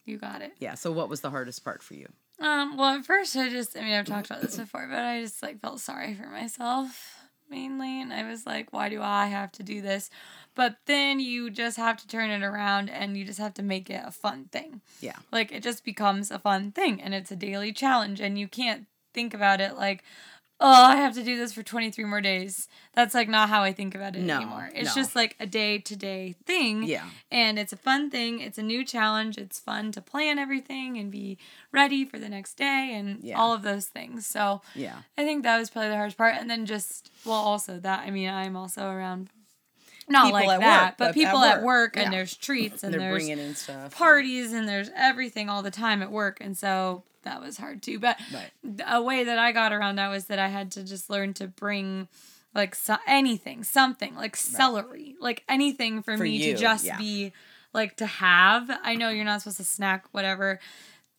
you 0.05 0.19
got 0.19 0.41
it. 0.41 0.53
yeah. 0.59 0.75
So 0.75 0.93
what 0.93 1.09
was 1.09 1.21
the 1.21 1.31
hardest 1.31 1.65
part 1.65 1.83
for 1.83 1.95
you? 1.95 2.09
Um, 2.41 2.77
well, 2.77 2.97
at 2.97 3.05
first, 3.05 3.37
I 3.37 3.49
just, 3.49 3.77
I 3.77 3.81
mean, 3.81 3.95
I've 3.95 4.07
talked 4.07 4.27
about 4.27 4.43
this 4.43 4.57
before, 4.57 4.87
but 4.89 4.99
I 4.99 5.23
just 5.23 5.43
like 5.43 5.61
felt 5.61 5.81
sorry 5.81 6.15
for 6.15 6.29
myself 6.29 7.19
mainly. 7.51 8.01
And 8.01 8.13
I 8.13 8.29
was 8.29 8.47
like, 8.47 8.73
why 8.73 8.89
do 8.89 9.03
I 9.03 9.27
have 9.27 9.53
to 9.53 9.63
do 9.63 9.81
this? 9.81 10.11
But 10.55 10.77
then 10.87 11.21
you 11.21 11.51
just 11.51 11.77
have 11.77 11.97
to 11.99 12.09
turn 12.09 12.31
it 12.31 12.45
around 12.45 12.91
and 12.91 13.17
you 13.17 13.25
just 13.25 13.39
have 13.39 13.55
to 13.55 13.63
make 13.63 13.91
it 13.91 14.03
a 14.05 14.11
fun 14.11 14.47
thing. 14.53 14.81
Yeah. 15.01 15.17
Like 15.33 15.53
it 15.53 15.63
just 15.63 15.85
becomes 15.85 16.31
a 16.31 16.39
fun 16.39 16.73
thing 16.73 17.01
and 17.01 17.15
it's 17.15 17.31
a 17.31 17.37
daily 17.37 17.73
challenge 17.73 18.21
and 18.21 18.39
you 18.39 18.49
can't 18.49 18.87
think 19.15 19.35
about 19.35 19.61
it 19.61 19.77
like, 19.77 20.03
oh, 20.61 20.85
I 20.85 20.97
have 20.97 21.15
to 21.15 21.23
do 21.23 21.37
this 21.37 21.53
for 21.53 21.63
23 21.63 22.05
more 22.05 22.21
days. 22.21 22.69
That's 22.95 23.15
like 23.15 23.29
not 23.29 23.49
how 23.49 23.63
I 23.63 23.73
think 23.73 23.95
about 23.95 24.17
it 24.17 24.23
No, 24.23 24.37
anymore. 24.37 24.71
It's 24.75 24.95
no. 24.97 25.03
just 25.03 25.15
like 25.15 25.37
a 25.39 25.47
day 25.47 25.79
to 25.79 25.95
day 25.97 26.35
thing. 26.47 26.83
Yeah. 26.83 27.07
And 27.31 27.59
it's 27.59 27.73
a 27.73 27.77
fun 27.77 28.11
thing. 28.11 28.41
It's 28.41 28.59
a 28.59 28.63
new 28.63 28.85
challenge. 28.85 29.39
It's 29.39 29.61
fun 29.61 29.93
to 29.93 30.01
plan 30.01 30.39
everything 30.39 30.97
and 30.99 31.11
be 31.13 31.39
ready 31.71 32.05
for 32.05 32.19
the 32.19 32.29
next 32.29 32.55
day 32.55 32.93
and 32.95 33.23
Yeah. 33.23 33.39
all 33.39 33.53
of 33.53 33.63
those 33.63 33.87
things. 33.87 34.27
So 34.27 34.63
Yeah. 34.75 35.03
I 35.17 35.25
think 35.25 35.45
that 35.45 35.59
was 35.59 35.71
probably 35.71 35.91
the 35.91 35.97
hardest 35.97 36.19
part. 36.19 36.35
And 36.35 36.51
then 36.51 36.67
just, 36.67 37.11
well, 37.25 37.37
also 37.37 37.79
that, 37.79 38.01
I 38.01 38.11
mean, 38.11 38.29
I'm 38.29 38.57
also 38.57 38.91
around, 38.91 39.29
not 40.11 40.27
People 40.27 40.41
like 40.47 40.49
at 40.51 40.61
that, 40.61 40.85
work, 40.91 40.95
but 40.99 41.05
but 41.09 41.15
people 41.15 41.39
at 41.45 41.59
at 41.59 41.63
work, 41.63 41.65
work, 41.65 41.97
and 41.97 42.05
yeah. 42.05 42.11
there's 42.19 42.37
treats 42.37 42.83
and 42.83 42.93
They're 42.93 43.01
there's 43.01 43.25
bringing 43.27 43.39
in 43.45 43.55
stuff. 43.55 43.95
parties 43.95 44.53
and 44.53 44.69
there's 44.69 44.91
everything 44.97 45.49
all 45.49 45.63
the 45.63 45.71
time 45.71 46.03
at 46.03 46.11
work. 46.11 46.39
And 46.41 46.57
so 46.57 47.03
that 47.23 47.41
was 47.41 47.57
hard 47.59 47.83
too. 47.83 47.99
But 47.99 48.19
Right. 48.33 48.51
a 48.87 49.03
way 49.03 49.25
that 49.25 49.39
I 49.39 49.53
got 49.53 49.73
around 49.73 49.97
that 49.97 50.09
was 50.09 50.27
that 50.27 50.39
I 50.39 50.49
had 50.49 50.71
to 50.73 50.85
just 50.85 51.11
learn 51.11 51.35
to 51.35 51.47
bring 51.47 52.09
like 52.55 52.75
so- 52.75 52.97
anything, 53.07 53.63
something 53.65 54.15
like 54.15 54.35
celery, 54.37 55.15
like 55.21 55.45
anything 55.49 56.03
for, 56.03 56.17
For 56.17 56.23
me 56.23 56.31
you, 56.37 56.55
to 56.55 56.59
just 56.61 56.85
yeah. 56.85 56.97
be 56.99 57.33
like 57.75 57.97
to 57.97 58.07
have. 58.07 58.71
I 58.83 58.95
know 58.95 59.11
you're 59.11 59.25
not 59.27 59.43
supposed 59.43 59.59
to 59.59 59.65
snack, 59.65 60.07
whatever. 60.13 60.59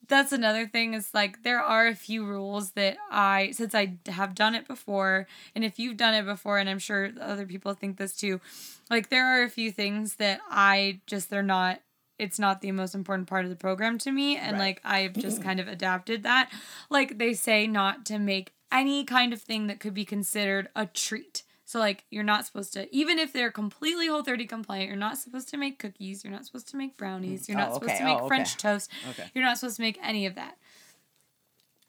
That's 0.09 0.31
another 0.31 0.67
thing 0.67 0.95
is 0.95 1.13
like 1.13 1.43
there 1.43 1.61
are 1.61 1.87
a 1.87 1.95
few 1.95 2.25
rules 2.25 2.71
that 2.71 2.97
I, 3.11 3.51
since 3.51 3.73
I 3.73 3.97
have 4.07 4.35
done 4.35 4.55
it 4.55 4.67
before, 4.67 5.27
and 5.55 5.63
if 5.63 5.79
you've 5.79 5.97
done 5.97 6.15
it 6.15 6.25
before, 6.25 6.57
and 6.57 6.67
I'm 6.69 6.79
sure 6.79 7.11
other 7.21 7.45
people 7.45 7.73
think 7.73 7.97
this 7.97 8.15
too, 8.15 8.41
like 8.89 9.09
there 9.09 9.25
are 9.27 9.43
a 9.43 9.49
few 9.49 9.71
things 9.71 10.15
that 10.15 10.41
I 10.49 10.99
just, 11.07 11.29
they're 11.29 11.43
not 11.43 11.79
it's 12.19 12.37
not 12.37 12.61
the 12.61 12.71
most 12.73 12.93
important 12.93 13.29
part 13.29 13.45
of 13.45 13.49
the 13.49 13.55
program 13.55 13.97
to 13.97 14.11
me 14.11 14.35
and 14.35 14.53
Right. 14.53 14.59
like 14.59 14.81
I've 14.83 15.13
just 15.13 15.37
mm-hmm. 15.37 15.47
kind 15.47 15.59
of 15.61 15.67
adapted 15.69 16.23
that. 16.23 16.51
Like 16.89 17.17
they 17.17 17.33
say 17.33 17.65
not 17.65 18.05
to 18.07 18.19
make 18.19 18.51
any 18.71 19.05
kind 19.05 19.33
of 19.33 19.41
thing 19.41 19.67
that 19.67 19.79
could 19.79 19.93
be 19.93 20.05
considered 20.05 20.67
a 20.75 20.85
treat. 20.85 21.43
So 21.69 21.77
like 21.77 22.03
you're 22.09 22.23
not 22.23 22.47
supposed 22.47 22.73
to 22.73 22.87
even 22.95 23.19
if 23.19 23.31
they're 23.31 23.51
completely 23.51 24.07
whole 24.07 24.23
30 24.23 24.47
compliant, 24.47 24.87
you're 24.87 24.95
not 24.97 25.19
supposed 25.19 25.49
to 25.49 25.57
make 25.57 25.77
cookies, 25.77 26.23
you're 26.23 26.33
not 26.33 26.43
supposed 26.43 26.67
to 26.69 26.77
make 26.77 26.97
brownies, 26.97 27.47
you're 27.47 27.59
not 27.59 27.69
Oh, 27.69 27.73
supposed 27.75 27.91
okay. 27.91 27.99
to 27.99 28.05
make 28.05 28.15
Oh, 28.17 28.21
okay. 28.21 28.27
French 28.27 28.57
toast. 28.57 28.89
Okay. 29.11 29.29
You're 29.35 29.43
not 29.43 29.59
supposed 29.59 29.75
to 29.75 29.83
make 29.83 29.99
any 30.01 30.25
of 30.25 30.33
that. 30.33 30.57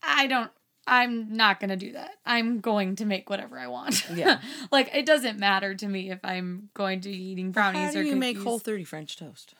I 0.02 0.26
don't 0.26 0.50
I'm 0.86 1.32
not 1.34 1.60
gonna 1.60 1.78
do 1.78 1.92
that. 1.92 2.10
I'm 2.26 2.60
going 2.60 2.96
to 2.96 3.06
make 3.06 3.30
whatever 3.30 3.58
I 3.58 3.68
want. 3.68 4.04
Yeah. 4.14 4.42
like 4.70 4.90
it 4.94 5.06
doesn't 5.06 5.38
matter 5.38 5.74
to 5.74 5.86
me 5.86 6.10
if 6.10 6.18
I'm 6.22 6.68
going 6.74 7.00
to 7.00 7.08
be 7.08 7.16
eating 7.16 7.50
brownies 7.50 7.80
How 7.86 7.92
do 7.92 8.00
or 8.00 8.02
you 8.02 8.16
make 8.16 8.38
whole 8.38 8.58
30 8.58 8.84
French 8.84 9.16
toast? 9.16 9.54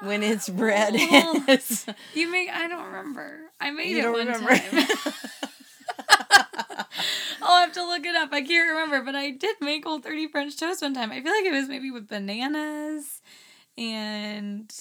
When 0.00 0.22
it's 0.22 0.48
uh, 0.48 0.52
bread. 0.52 0.94
Oh. 0.98 1.44
it's- 1.46 1.84
You 2.14 2.32
make 2.32 2.48
I 2.48 2.68
don't 2.68 2.86
remember. 2.86 3.38
I 3.60 3.70
made 3.70 3.90
you 3.90 3.98
it 4.08 4.10
one 4.10 4.28
remember. 4.28 4.56
time. 4.56 5.12
Have 7.62 7.72
to 7.74 7.86
look 7.86 8.04
it 8.04 8.16
up. 8.16 8.30
I 8.32 8.42
can't 8.42 8.70
remember, 8.70 9.02
but 9.02 9.14
I 9.14 9.30
did 9.30 9.54
make 9.60 9.84
whole 9.84 10.00
30 10.00 10.26
French 10.26 10.56
toast 10.56 10.82
one 10.82 10.94
time. 10.94 11.12
I 11.12 11.22
feel 11.22 11.30
like 11.30 11.44
it 11.44 11.52
was 11.52 11.68
maybe 11.68 11.92
with 11.92 12.08
bananas 12.08 13.22
and 13.78 14.74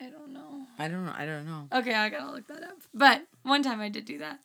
I 0.00 0.06
don't 0.06 0.32
know. 0.32 0.66
I 0.78 0.88
don't 0.88 1.04
know. 1.04 1.12
I 1.14 1.26
don't 1.26 1.44
know. 1.44 1.68
Okay, 1.70 1.92
I 1.92 2.08
gotta 2.08 2.32
look 2.32 2.46
that 2.48 2.62
up. 2.62 2.78
But 2.94 3.26
one 3.42 3.62
time 3.62 3.82
I 3.82 3.90
did 3.90 4.06
do 4.06 4.16
that. 4.20 4.40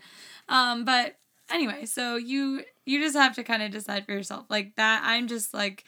Um, 0.49 0.83
but 0.83 1.15
anyway, 1.49 1.85
so 1.85 2.17
you 2.17 2.63
you 2.85 2.99
just 3.01 3.15
have 3.15 3.35
to 3.35 3.43
kind 3.45 3.63
of 3.63 3.71
decide 3.71 4.05
for 4.05 4.11
yourself. 4.11 4.45
Like 4.49 4.75
that, 4.75 5.01
I'm 5.05 5.27
just 5.27 5.53
like 5.53 5.85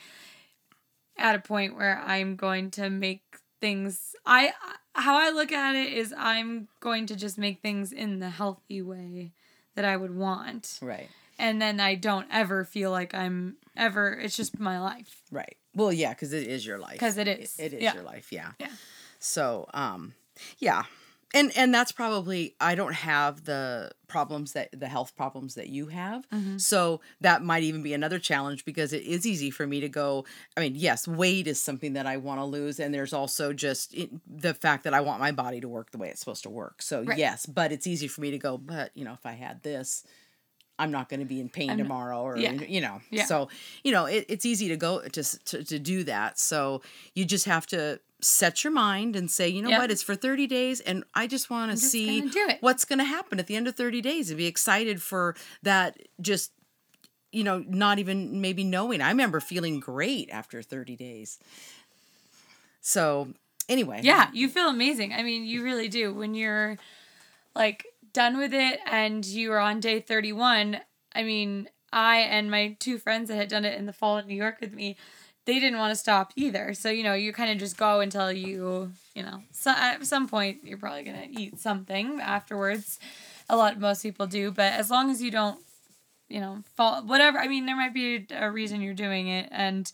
at 1.18 1.36
a 1.36 1.40
point 1.40 1.76
where 1.76 2.00
I'm 2.00 2.38
going 2.38 2.72
to 2.72 2.90
make 2.90 3.24
things. 3.60 4.16
I 4.26 4.54
how 4.96 5.18
I 5.18 5.32
look 5.32 5.52
at 5.52 5.76
it 5.76 5.92
is 5.92 6.14
I'm 6.18 6.70
going 6.80 7.08
to 7.08 7.16
just 7.18 7.38
make 7.38 7.62
things 7.62 7.92
in 7.92 8.20
the 8.20 8.30
healthy 8.30 8.82
way 8.82 9.34
that 9.76 9.84
I 9.84 9.98
would 9.98 10.16
want, 10.16 10.80
Right. 10.82 11.10
And 11.42 11.62
then 11.62 11.80
I 11.80 11.96
don't 11.96 12.28
ever 12.32 12.64
feel 12.64 12.92
like 12.92 13.14
I'm 13.14 13.58
ever. 13.76 14.14
It's 14.14 14.38
just 14.38 14.60
my 14.60 14.80
life 14.80 15.22
Right. 15.32 15.58
Well, 15.74 15.92
yeah, 15.94 16.10
because 16.14 16.34
it 16.34 16.48
is 16.48 16.66
your 16.66 16.78
life. 16.78 16.94
because 16.94 17.18
it 17.18 17.28
is. 17.28 17.58
It 17.60 17.74
is 17.74 17.82
Yeah. 17.82 17.94
your 17.96 18.04
life. 18.04 18.32
Yeah. 18.32 18.52
Yeah. 18.60 18.68
So, 19.20 19.68
um, 19.74 20.14
yeah. 20.60 20.84
And 21.34 21.56
and 21.56 21.74
that's 21.74 21.94
probably 21.94 22.56
I 22.60 22.76
don't 22.76 22.92
have 22.94 23.46
the 23.46 23.92
problems 24.10 24.52
that 24.52 24.68
the 24.78 24.90
health 24.90 25.16
problems 25.16 25.56
that 25.56 25.70
you 25.70 25.88
have. 25.88 26.28
Mm-hmm. 26.30 26.58
So 26.58 27.00
that 27.22 27.42
might 27.42 27.64
even 27.64 27.82
be 27.82 27.94
another 27.94 28.20
challenge 28.20 28.66
because 28.66 28.92
it 28.92 29.04
is 29.04 29.26
easy 29.26 29.50
for 29.50 29.66
me 29.66 29.80
to 29.80 29.88
go. 29.88 30.26
I 30.58 30.60
mean, 30.60 30.76
yes, 30.76 31.08
weight 31.08 31.48
is 31.48 31.62
something 31.62 31.94
that 31.94 32.06
I 32.06 32.18
want 32.18 32.42
to 32.42 32.46
lose, 32.46 32.82
and 32.82 32.94
there's 32.94 33.14
also 33.14 33.54
just 33.54 33.94
it, 33.94 34.10
the 34.28 34.54
fact 34.54 34.84
that 34.84 34.94
I 34.94 35.00
want 35.00 35.22
my 35.22 35.32
body 35.32 35.62
to 35.62 35.70
work 35.70 35.92
the 35.92 35.98
way 36.00 36.10
it's 36.10 36.20
supposed 36.20 36.44
to 36.44 36.50
work. 36.50 36.82
So 36.82 37.04
Right. 37.04 37.18
yes, 37.18 37.46
but 37.46 37.72
it's 37.72 37.88
easy 37.88 38.10
for 38.10 38.20
me 38.20 38.32
to 38.32 38.38
go. 38.38 38.58
But 38.58 38.92
you 38.94 39.06
know, 39.06 39.14
if 39.14 39.26
I 39.26 39.32
had 39.32 39.64
this, 39.64 40.04
I'm 40.82 40.92
not 40.92 41.10
going 41.10 41.20
to 41.20 41.26
be 41.26 41.40
in 41.40 41.48
pain 41.48 41.70
I'm 41.70 41.78
tomorrow, 41.78 42.22
or 42.22 42.38
yeah. 42.38 42.54
you 42.54 42.82
know. 42.82 43.02
Yeah. 43.12 43.26
So 43.26 43.50
you 43.84 43.92
know, 43.92 44.06
it, 44.06 44.26
it's 44.28 44.46
easy 44.46 44.68
to 44.70 44.78
go 44.78 45.02
to, 45.02 45.24
to 45.24 45.64
to 45.64 45.80
do 45.80 46.04
that. 46.06 46.40
So 46.40 46.82
you 47.14 47.24
just 47.24 47.46
have 47.46 47.68
to 47.68 48.00
set 48.20 48.64
your 48.64 48.74
mind 48.74 49.16
and 49.16 49.30
say, 49.30 49.48
you 49.48 49.62
know 49.62 49.70
Yep. 49.70 49.80
what, 49.80 49.92
it's 49.92 50.04
for 50.04 50.16
30 50.16 50.46
days, 50.48 50.80
and 50.80 51.04
I 51.14 51.28
just 51.28 51.50
want 51.50 51.72
to 51.72 51.78
see 51.78 52.22
gonna 52.22 52.58
what's 52.62 52.86
going 52.86 53.00
to 53.00 53.06
happen 53.06 53.40
at 53.40 53.48
the 53.48 53.56
end 53.56 53.68
of 53.68 53.76
30 53.76 54.02
days, 54.02 54.30
and 54.30 54.38
be 54.38 54.48
excited 54.48 55.02
for 55.02 55.36
that. 55.64 55.98
Just 56.20 56.52
you 57.32 57.44
know, 57.44 57.64
not 57.68 58.00
even 58.00 58.42
maybe 58.42 58.64
knowing. 58.64 59.02
I 59.02 59.10
remember 59.10 59.40
feeling 59.40 59.80
great 59.80 60.30
after 60.32 60.62
30 60.62 60.96
days. 60.98 61.40
So 62.82 63.30
anyway, 63.70 64.02
Yeah, 64.04 64.30
you 64.34 64.50
feel 64.50 64.68
amazing. 64.68 65.14
I 65.14 65.24
mean, 65.24 65.46
you 65.46 65.64
really 65.64 65.88
do. 65.88 66.14
When 66.14 66.34
you're 66.34 66.78
like 67.56 67.86
done 68.14 68.38
with 68.38 68.54
it 68.54 68.80
and 68.86 69.26
you 69.26 69.50
were 69.50 69.60
on 69.60 69.80
day 69.80 70.00
31, 70.00 70.80
I 71.14 71.24
mean, 71.24 71.70
I 71.94 72.18
and 72.20 72.50
my 72.50 72.78
two 72.80 72.98
friends 72.98 73.30
that 73.30 73.36
had 73.36 73.50
done 73.50 73.66
it 73.66 73.78
in 73.78 73.86
the 73.86 73.94
fall 73.94 74.18
in 74.18 74.28
New 74.28 74.36
York 74.36 74.58
with 74.62 74.74
me, 74.74 74.96
they 75.46 75.60
didn't 75.60 75.80
want 75.80 75.92
to 75.92 75.96
stop 75.96 76.32
either. 76.36 76.74
So, 76.74 76.90
you 76.90 77.04
know, 77.04 77.14
you 77.14 77.34
kind 77.34 77.52
of 77.52 77.58
just 77.58 77.78
go 77.78 78.00
until 78.00 78.32
you, 78.32 78.92
you 79.16 79.24
know, 79.24 79.42
so 79.52 79.72
at 79.72 80.06
some 80.06 80.28
point 80.28 80.60
you're 80.64 80.78
probably 80.78 81.04
going 81.04 81.20
to 81.34 81.42
eat 81.42 81.60
something 81.60 82.20
afterwards. 82.22 83.00
A 83.50 83.58
lot 83.58 83.80
most 83.80 84.04
people 84.04 84.28
do, 84.28 84.52
but 84.52 84.74
as 84.74 84.90
long 84.90 85.10
as 85.10 85.22
you 85.22 85.32
don't, 85.32 85.60
you 86.30 86.40
know, 86.40 86.64
fall 86.76 87.02
whatever, 87.04 87.40
I 87.40 87.48
mean, 87.48 87.66
there 87.66 87.76
might 87.76 87.94
be 87.94 88.28
a 88.32 88.50
reason 88.50 88.82
you're 88.82 88.94
doing 88.94 89.28
it 89.28 89.50
and 89.52 89.92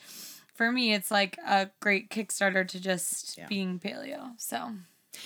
for 0.53 0.71
me 0.71 0.93
it's 0.93 1.09
like 1.11 1.37
a 1.47 1.69
great 1.79 2.09
kickstarter 2.09 2.67
to 2.67 2.79
just 2.79 3.37
Yeah. 3.37 3.47
being 3.47 3.79
paleo. 3.79 4.31
So, 4.37 4.73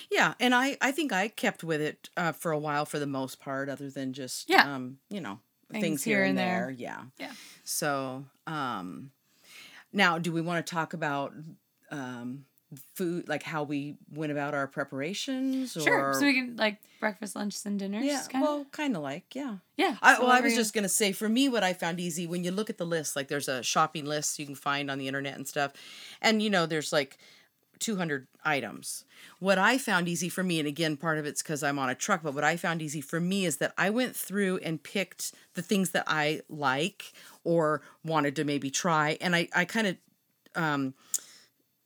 Yeah, 0.10 0.34
and 0.40 0.54
I 0.56 0.78
I 0.82 0.92
think 0.92 1.12
I 1.14 1.28
kept 1.28 1.64
with 1.64 1.82
it 1.82 2.10
uh, 2.18 2.32
for 2.32 2.52
a 2.52 2.60
while 2.60 2.86
for 2.86 3.00
the 3.00 3.08
most 3.08 3.40
part, 3.40 3.70
other 3.70 3.90
than 3.90 4.14
just 4.14 4.50
Yeah. 4.50 4.74
um 4.76 4.98
you 5.10 5.22
know 5.22 5.40
Things 5.72 5.84
things, 5.84 6.04
here 6.04 6.18
here, 6.18 6.26
and 6.26 6.38
there. 6.38 6.66
there. 6.66 6.72
Yeah. 6.72 7.02
Yeah. 7.18 7.32
So 7.64 8.26
um, 8.46 9.12
now 9.94 10.18
do 10.18 10.32
we 10.32 10.42
want 10.42 10.66
to 10.66 10.70
talk 10.70 10.94
about 10.94 11.34
um 11.90 12.46
food 12.94 13.28
like 13.28 13.44
how 13.44 13.64
we 13.64 13.96
went 14.14 14.32
about 14.32 14.54
our 14.54 14.68
preparations? 14.68 15.76
Or, 15.78 15.82
Sure. 15.82 16.14
So 16.14 16.26
we 16.26 16.34
can 16.34 16.56
like 16.58 16.78
breakfast, 17.00 17.36
lunches 17.36 17.66
and 17.66 17.80
dinners. 17.80 18.04
yeah, 18.06 18.24
kinda? 18.30 18.46
well, 18.46 18.66
kind 18.72 18.96
of 18.96 19.02
like 19.02 19.34
yeah. 19.36 19.58
yeah. 19.78 19.98
I, 20.02 20.16
so 20.16 20.24
well, 20.24 20.32
I 20.32 20.42
was 20.42 20.56
just 20.56 20.74
gonna 20.74 20.90
say, 20.90 21.12
for 21.12 21.28
me, 21.30 21.50
what 21.50 21.64
I 21.64 21.74
found 21.74 22.00
easy 22.00 22.28
when 22.28 22.44
you 22.44 22.52
look 22.52 22.70
at 22.70 22.78
the 22.78 22.86
list, 22.86 23.16
like 23.16 23.28
there's 23.28 23.48
a 23.50 23.64
shopping 23.64 24.06
list 24.06 24.40
you 24.40 24.46
can 24.46 24.56
find 24.56 24.90
on 24.92 24.98
the 24.98 25.08
internet 25.08 25.36
and 25.36 25.48
stuff, 25.48 25.74
and 26.22 26.42
you 26.42 26.50
know 26.50 26.66
there's 26.66 26.94
like 26.94 27.18
200 27.82 28.28
items. 28.46 29.04
What 29.40 29.58
I 29.58 29.78
found 29.78 30.08
easy 30.08 30.30
for 30.30 30.44
me, 30.44 30.60
and 30.60 30.68
again, 30.68 30.96
part 30.98 31.18
of 31.18 31.26
it's 31.26 31.42
because 31.44 31.62
I'm 31.64 31.78
on 31.80 31.90
a 31.90 31.96
truck, 31.96 32.22
but 32.24 32.34
what 32.34 32.44
I 32.46 32.56
found 32.56 32.82
easy 32.82 33.02
for 33.02 33.20
me 33.20 33.46
is 33.46 33.58
that 33.58 33.74
I 33.78 33.90
went 33.90 34.16
through 34.16 34.60
and 34.64 34.82
picked 34.82 35.34
the 35.56 35.62
things 35.62 35.92
that 35.92 36.06
I 36.08 36.42
like 36.50 37.12
or 37.44 37.82
wanted 38.06 38.36
to 38.38 38.44
maybe 38.46 38.70
try, 38.72 39.18
and 39.20 39.36
I 39.36 39.50
I 39.54 39.66
kind 39.66 39.88
of 39.88 39.98
um 40.56 40.94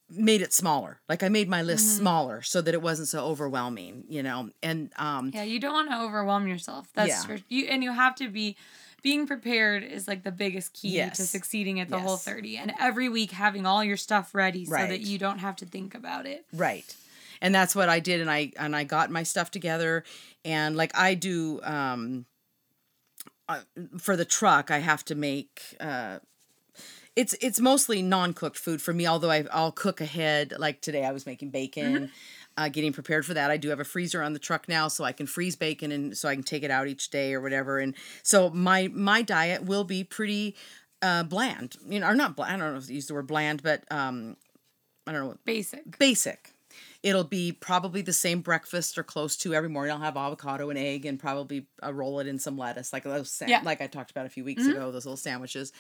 made 0.07 0.39
it 0.41 0.53
smaller 0.53 0.99
like 1.09 1.23
i 1.23 1.29
made 1.29 1.49
my 1.49 1.63
list 1.63 1.85
Mm-hmm. 1.87 2.01
smaller 2.03 2.41
so 2.43 2.61
that 2.61 2.75
it 2.75 2.81
wasn't 2.81 3.07
so 3.07 3.25
overwhelming 3.25 4.03
you 4.07 4.21
know 4.21 4.49
and 4.61 4.91
um 4.97 5.31
Yeah, 5.33 5.41
you 5.43 5.59
don't 5.59 5.73
want 5.73 5.89
to 5.89 5.99
overwhelm 5.99 6.47
yourself. 6.47 6.89
That's 6.93 7.09
Yeah. 7.09 7.25
for 7.25 7.37
you, 7.49 7.65
and 7.65 7.83
you 7.83 7.91
have 7.91 8.13
to 8.15 8.27
be. 8.29 8.55
Being 9.05 9.27
prepared 9.27 9.83
is 9.83 10.07
like 10.07 10.23
the 10.23 10.31
biggest 10.31 10.73
key 10.73 10.97
to 10.97 11.21
succeeding 11.21 11.79
at 11.79 11.89
the 11.89 11.99
whole 11.99 12.17
30. 12.17 12.57
And 12.57 12.73
every 12.79 13.07
week 13.07 13.29
having 13.29 13.67
all 13.67 13.83
your 13.83 13.97
stuff 13.97 14.33
ready 14.33 14.65
so 14.65 14.71
that 14.71 15.01
you 15.01 15.19
don't 15.19 15.37
have 15.37 15.55
to 15.57 15.65
think 15.67 15.93
about 15.93 16.25
it. 16.25 16.43
Right. 16.51 16.95
And 17.39 17.53
that's 17.53 17.75
what 17.75 17.87
I 17.87 17.99
did 17.99 18.19
and 18.19 18.31
I 18.31 18.51
and 18.57 18.75
I 18.75 18.83
got 18.83 19.11
my 19.11 19.21
stuff 19.21 19.51
together 19.51 20.03
and 20.43 20.75
like 20.75 20.97
I 20.97 21.13
do 21.13 21.59
um 21.61 22.25
uh, 23.47 23.59
for 23.99 24.15
the 24.15 24.25
truck 24.25 24.71
I 24.71 24.79
have 24.79 25.05
to 25.05 25.13
make 25.13 25.61
uh 25.79 26.17
it's 27.15 27.35
it's 27.41 27.59
mostly 27.59 28.01
non-cooked 28.01 28.57
food 28.57 28.81
for 28.81 28.91
me 28.91 29.05
although 29.05 29.29
I 29.29 29.45
I'll 29.51 29.71
cook 29.71 30.01
ahead 30.01 30.55
like 30.57 30.81
today 30.81 31.05
I 31.05 31.11
was 31.11 31.27
making 31.27 31.51
bacon 31.51 32.11
uh, 32.57 32.69
getting 32.69 32.93
prepared 32.93 33.25
for 33.25 33.33
that. 33.33 33.51
I 33.51 33.57
do 33.57 33.69
have 33.69 33.79
a 33.79 33.83
freezer 33.85 34.21
on 34.23 34.33
the 34.33 34.39
truck 34.39 34.67
now, 34.67 34.87
so 34.87 35.03
I 35.03 35.11
can 35.11 35.27
freeze 35.27 35.55
bacon 35.55 35.91
and 35.91 36.17
so 36.17 36.29
I 36.29 36.35
can 36.35 36.43
take 36.43 36.63
it 36.63 36.71
out 36.71 36.87
each 36.87 37.09
day 37.09 37.33
or 37.33 37.41
whatever. 37.41 37.79
And 37.79 37.95
so 38.23 38.49
my 38.49 38.89
my 38.93 39.21
diet 39.21 39.63
will 39.63 39.83
be 39.83 40.03
pretty 40.03 40.55
uh, 41.01 41.23
bland, 41.23 41.75
you 41.87 41.99
know, 41.99 42.07
or 42.07 42.15
not 42.15 42.35
bland. 42.35 42.61
I 42.61 42.65
don't 42.65 42.73
know 42.73 42.79
if 42.79 42.89
I 42.89 42.93
use 42.93 43.07
the 43.07 43.13
word 43.13 43.27
bland, 43.27 43.61
but 43.61 43.83
um, 43.91 44.37
I 45.05 45.11
don't 45.11 45.25
know 45.25 45.37
Basic. 45.45 45.99
basic. 45.99 46.54
It'll 47.03 47.23
be 47.23 47.51
probably 47.51 48.01
the 48.01 48.13
same 48.13 48.41
breakfast 48.41 48.97
or 48.97 49.03
close 49.03 49.37
to 49.37 49.53
every 49.53 49.69
morning. 49.69 49.91
I'll 49.93 49.99
have 50.01 50.17
avocado 50.17 50.69
and 50.69 50.79
egg 50.79 51.05
and 51.05 51.19
probably 51.19 51.67
uh, 51.83 51.93
roll 51.93 52.19
it 52.19 52.27
in 52.27 52.39
some 52.39 52.57
lettuce, 52.57 52.91
like 52.91 53.03
those, 53.03 53.31
sa- 53.31 53.45
Yeah. 53.47 53.61
like 53.63 53.79
I 53.81 53.87
talked 53.87 54.09
about 54.11 54.25
a 54.25 54.29
few 54.29 54.43
weeks 54.43 54.65
ago, 54.65 54.91
those 54.91 55.05
little 55.05 55.17
sandwiches, 55.17 55.71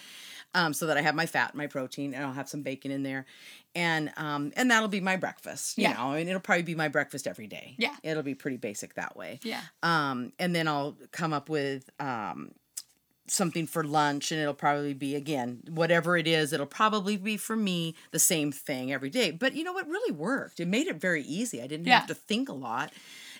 um, 0.53 0.73
so 0.73 0.85
that 0.87 0.97
I 0.97 1.01
have 1.01 1.15
my 1.15 1.25
fat, 1.25 1.49
and 1.51 1.57
my 1.57 1.67
protein, 1.67 2.13
and 2.13 2.23
I'll 2.23 2.33
have 2.33 2.47
some 2.47 2.61
bacon 2.61 2.91
in 2.91 3.01
there, 3.03 3.25
and 3.73 4.11
um, 4.17 4.51
and 4.55 4.69
that'll 4.69 4.87
be 4.87 5.01
my 5.01 5.15
breakfast. 5.15 5.77
You 5.77 5.83
Yeah. 5.85 5.93
know, 5.93 6.11
and 6.11 6.29
it'll 6.29 6.39
probably 6.41 6.63
be 6.63 6.75
my 6.75 6.87
breakfast 6.89 7.25
every 7.27 7.47
day. 7.47 7.75
Yeah. 7.79 7.95
it'll 8.03 8.23
be 8.23 8.35
pretty 8.35 8.57
basic 8.57 8.93
that 8.95 9.17
way. 9.17 9.39
Yeah. 9.43 9.61
Um, 9.83 10.31
and 10.39 10.55
then 10.55 10.67
I'll 10.67 10.95
come 11.11 11.33
up 11.33 11.49
with 11.49 11.89
um, 11.99 12.51
something 13.27 13.65
for 13.67 13.83
lunch, 13.83 14.31
and 14.31 14.39
it'll 14.41 14.53
probably 14.53 14.93
be 14.93 15.15
again 15.15 15.63
whatever 15.69 16.15
it 16.17 16.27
is. 16.27 16.53
It'll 16.53 16.65
probably 16.65 17.17
be 17.17 17.37
for 17.37 17.55
me 17.55 17.95
the 18.11 18.19
same 18.19 18.51
thing 18.51 18.91
every 18.93 19.09
day. 19.09 19.31
But 19.31 19.55
you 19.55 19.63
know 19.63 19.73
what 19.73 19.87
really 19.87 20.11
worked? 20.11 20.59
It 20.59 20.67
made 20.67 20.87
it 20.87 20.97
very 20.97 21.23
easy. 21.23 21.61
I 21.61 21.67
didn't 21.67 21.87
Yeah. 21.87 21.99
have 21.99 22.07
to 22.07 22.15
think 22.15 22.49
a 22.49 22.53
lot. 22.53 22.91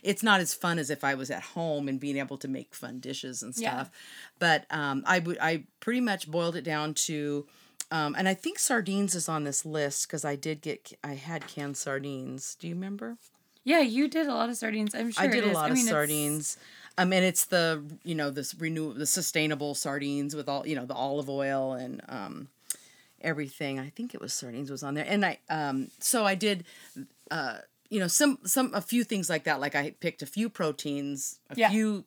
It's 0.03 0.21
not 0.23 0.39
as 0.39 0.53
fun 0.53 0.77
as 0.79 0.89
if 0.89 1.03
I 1.03 1.15
was 1.15 1.31
at 1.31 1.41
home 1.41 1.87
and 1.87 1.99
being 1.99 2.17
able 2.17 2.37
to 2.37 2.47
make 2.47 2.75
fun 2.75 2.99
dishes 2.99 3.41
and 3.41 3.55
Yeah. 3.57 3.73
stuff. 3.73 3.91
But 4.39 4.65
um, 4.69 5.03
I 5.07 5.19
would 5.19 5.37
I 5.39 5.63
pretty 5.79 6.01
much 6.01 6.29
boiled 6.29 6.55
it 6.55 6.63
down 6.63 6.93
to. 7.05 7.47
Um, 7.91 8.15
and 8.17 8.27
I 8.27 8.33
think 8.33 8.57
sardines 8.59 9.13
is 9.15 9.29
on 9.29 9.43
this 9.43 9.65
list 9.65 10.07
because 10.07 10.25
I 10.25 10.35
did 10.35 10.61
get 10.61 10.93
I 11.03 11.13
had 11.13 11.47
canned 11.47 11.77
sardines. 11.77 12.55
Do 12.59 12.67
you 12.67 12.73
remember? 12.75 13.17
Yeah, 13.63 13.79
you 13.81 14.07
did 14.07 14.27
a 14.27 14.33
lot 14.33 14.49
of 14.49 14.57
sardines. 14.57 14.93
I'm 14.93 15.11
sure 15.11 15.23
I 15.23 15.27
did 15.27 15.43
a 15.43 15.51
lot 15.51 15.65
I 15.65 15.67
of 15.69 15.73
mean, 15.73 15.85
it's- 15.85 15.89
sardines. 15.91 16.57
Um, 16.97 17.11
and 17.11 17.25
it's 17.25 17.45
the 17.45 17.83
you 18.03 18.15
know 18.15 18.29
this 18.29 18.55
renew 18.55 18.93
the 18.93 19.05
sustainable 19.05 19.75
sardines 19.75 20.35
with 20.35 20.47
all 20.47 20.65
you 20.65 20.75
know 20.75 20.85
the 20.85 20.93
olive 20.93 21.29
oil 21.29 21.73
and 21.73 22.01
um, 22.07 22.47
everything. 23.21 23.79
I 23.79 23.89
think 23.89 24.13
it 24.13 24.21
was 24.21 24.33
sardines 24.33 24.71
was 24.71 24.83
on 24.83 24.93
there, 24.93 25.05
and 25.07 25.25
I 25.25 25.39
um 25.49 25.89
so 25.99 26.25
I 26.25 26.35
did 26.35 26.63
uh 27.31 27.57
you 27.89 27.99
know 27.99 28.07
some 28.07 28.39
some 28.45 28.73
a 28.73 28.81
few 28.81 29.03
things 29.03 29.29
like 29.29 29.43
that. 29.43 29.59
Like 29.59 29.75
I 29.75 29.91
picked 29.99 30.21
a 30.21 30.25
few 30.25 30.49
proteins, 30.49 31.39
a 31.49 31.55
Yeah. 31.55 31.69
few 31.69 32.05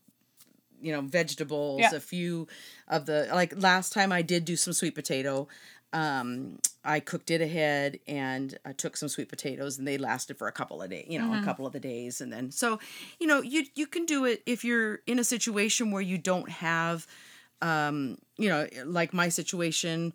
you 0.80 0.92
know 0.92 1.00
vegetables, 1.02 1.80
Yeah. 1.80 1.94
a 1.94 2.00
few 2.00 2.46
of 2.86 3.06
the 3.06 3.28
like 3.32 3.52
last 3.60 3.92
time 3.92 4.10
I 4.12 4.22
did 4.22 4.44
do 4.44 4.56
some 4.56 4.72
sweet 4.72 4.94
potato. 4.94 5.48
Um, 5.92 6.58
I 6.84 7.00
cooked 7.00 7.30
it 7.30 7.40
ahead 7.40 7.98
and 8.06 8.58
I 8.64 8.72
took 8.72 8.96
some 8.96 9.08
sweet 9.08 9.28
potatoes 9.28 9.78
and 9.78 9.88
they 9.88 9.96
lasted 9.98 10.36
for 10.36 10.46
a 10.48 10.52
couple 10.52 10.82
of 10.82 10.90
days, 10.90 11.06
you 11.08 11.18
know, 11.18 11.38
a 11.38 11.42
couple 11.42 11.66
of 11.66 11.72
the 11.72 11.80
days. 11.80 12.20
And 12.20 12.32
then, 12.32 12.50
so, 12.50 12.78
you 13.18 13.26
know, 13.26 13.40
you, 13.40 13.64
you 13.74 13.86
can 13.86 14.04
do 14.04 14.24
it 14.24 14.42
if 14.44 14.64
you're 14.64 15.00
in 15.06 15.18
a 15.18 15.24
situation 15.24 15.90
where 15.90 16.02
you 16.02 16.18
don't 16.18 16.50
have, 16.50 17.06
um, 17.62 18.18
you 18.36 18.48
know, 18.48 18.66
like 18.84 19.14
my 19.14 19.28
situation, 19.30 20.12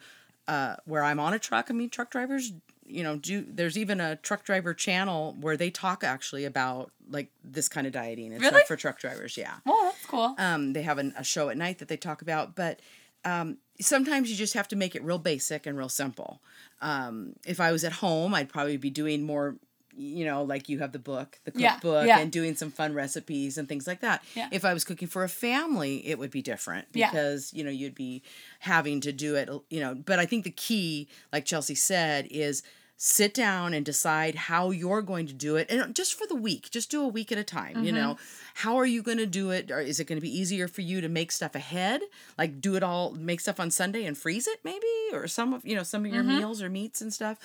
uh, 0.48 0.76
where 0.86 1.04
I'm 1.04 1.20
on 1.20 1.34
a 1.34 1.40
truck. 1.40 1.68
I 1.70 1.74
mean, 1.74 1.90
truck 1.90 2.12
drivers, 2.12 2.54
you 2.86 3.02
know, 3.02 3.16
do, 3.18 3.46
there's 3.48 3.78
even 3.78 4.00
a 4.00 4.16
truck 4.18 4.44
driver 4.44 4.74
channel 4.74 5.36
where 5.40 5.58
they 5.58 5.72
talk 5.72 6.04
actually 6.04 6.46
about 6.46 6.92
like 7.10 7.30
this 7.44 7.68
kind 7.68 7.88
of 7.88 7.94
dieting 7.94 8.32
and 8.32 8.42
Really? 8.42 8.58
stuff 8.58 8.68
for 8.68 8.76
truck 8.76 9.00
drivers. 9.00 9.38
Yeah. 9.38 9.56
Well, 9.66 9.80
that's 9.84 10.06
cool. 10.06 10.36
Um, 10.38 10.74
they 10.74 10.84
have 10.84 10.98
an, 10.98 11.14
a 11.18 11.24
show 11.24 11.50
at 11.50 11.58
night 11.58 11.80
that 11.80 11.88
they 11.88 11.98
talk 11.98 12.22
about, 12.22 12.56
but 12.56 12.80
um, 13.26 13.58
sometimes 13.80 14.30
you 14.30 14.36
just 14.36 14.54
have 14.54 14.68
to 14.70 14.76
make 14.76 14.96
it 14.96 15.04
real 15.04 15.18
basic 15.20 15.66
and 15.66 15.78
real 15.78 15.90
simple. 15.90 16.42
Um, 16.82 17.34
if 17.46 17.60
I 17.60 17.72
was 17.72 17.84
at 17.84 17.94
home, 17.94 18.34
I'd 18.34 18.50
probably 18.50 18.78
be 18.78 18.90
doing 18.90 19.24
more, 19.24 19.56
you 19.96 20.26
know, 20.26 20.44
like 20.44 20.70
you 20.70 20.80
have 20.80 20.92
the 20.92 21.00
book, 21.00 21.40
the 21.46 21.52
cookbook, 21.52 22.08
yeah. 22.08 22.20
and 22.20 22.32
doing 22.32 22.56
some 22.56 22.72
fun 22.72 22.94
recipes 22.94 23.58
and 23.58 23.68
things 23.70 23.88
like 23.88 24.02
that. 24.02 24.24
Yeah. 24.36 24.50
If 24.52 24.66
I 24.66 24.74
was 24.74 24.84
cooking 24.84 25.08
for 25.08 25.24
a 25.24 25.30
family, 25.30 26.06
it 26.06 26.20
would 26.20 26.32
be 26.32 26.42
different 26.42 26.88
Yeah. 26.94 27.10
because, 27.10 27.54
you 27.54 27.64
know, 27.64 27.70
you'd 27.72 27.96
be 27.96 28.24
having 28.60 29.02
to 29.02 29.12
do 29.12 29.36
it, 29.36 29.50
you 29.70 29.80
know. 29.80 29.96
But 29.96 30.20
I 30.20 30.26
think 30.26 30.44
the 30.44 30.52
key, 30.52 31.08
like 31.32 31.46
Chelsea 31.46 31.76
said, 31.76 32.28
is 32.30 32.64
sit 33.06 33.34
down 33.34 33.74
and 33.74 33.86
decide 33.86 34.34
how 34.34 34.72
you're 34.72 35.02
going 35.02 35.28
to 35.28 35.34
do 35.34 35.58
it 35.58 35.70
and 35.70 35.94
just 35.94 36.14
for 36.18 36.26
the 36.26 36.36
week 36.36 36.70
just 36.72 36.90
do 36.90 37.04
a 37.04 37.08
week 37.08 37.34
at 37.34 37.38
a 37.38 37.44
time 37.44 37.84
you 37.84 37.92
Mm-hmm. 37.92 37.96
know 38.02 38.18
how 38.54 38.78
are 38.78 38.86
you 38.86 39.02
going 39.04 39.18
to 39.18 39.26
do 39.26 39.50
it? 39.50 39.70
Or 39.72 39.82
is 39.82 40.00
it 40.00 40.06
going 40.08 40.16
to 40.18 40.22
be 40.22 40.30
easier 40.40 40.68
for 40.70 40.80
you 40.82 41.02
to 41.02 41.10
make 41.10 41.32
stuff 41.34 41.54
ahead? 41.56 42.02
Like 42.38 42.62
do 42.62 42.76
it 42.76 42.84
all 42.84 43.12
make 43.12 43.42
stuff 43.42 43.60
on 43.60 43.72
sunday 43.72 44.06
and 44.06 44.18
freeze 44.18 44.48
it 44.48 44.60
maybe? 44.64 44.88
Or 45.12 45.28
some 45.28 45.54
of 45.54 45.66
you 45.66 45.76
know 45.76 45.84
some 45.84 46.06
of 46.06 46.14
your 46.14 46.24
Mm-hmm. 46.24 46.38
meals 46.38 46.62
or 46.62 46.70
meats 46.70 47.02
and 47.02 47.12
stuff? 47.12 47.38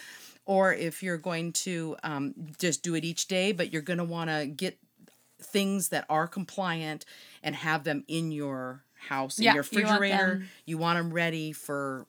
Or 0.47 0.73
if 0.73 1.03
you're 1.03 1.19
going 1.19 1.53
to 1.65 1.97
um, 2.05 2.35
just 2.61 2.85
do 2.85 2.95
it 2.95 3.05
each 3.05 3.27
day 3.27 3.51
but 3.51 3.73
you're 3.73 3.83
going 3.83 3.99
to 3.99 4.05
want 4.05 4.31
to 4.31 4.47
get 4.47 4.79
things 5.43 5.89
that 5.89 6.05
are 6.09 6.29
compliant 6.29 7.05
and 7.43 7.55
have 7.57 7.83
them 7.85 8.05
in 8.07 8.31
your 8.31 8.85
house 9.09 9.39
in 9.39 9.45
Yeah, 9.45 9.55
your 9.55 9.65
you 9.71 9.83
want 9.85 10.01
refrigerator. 10.01 10.43
you 10.67 10.79
want 10.79 10.99
them 10.99 11.13
ready 11.13 11.53
for 11.53 12.07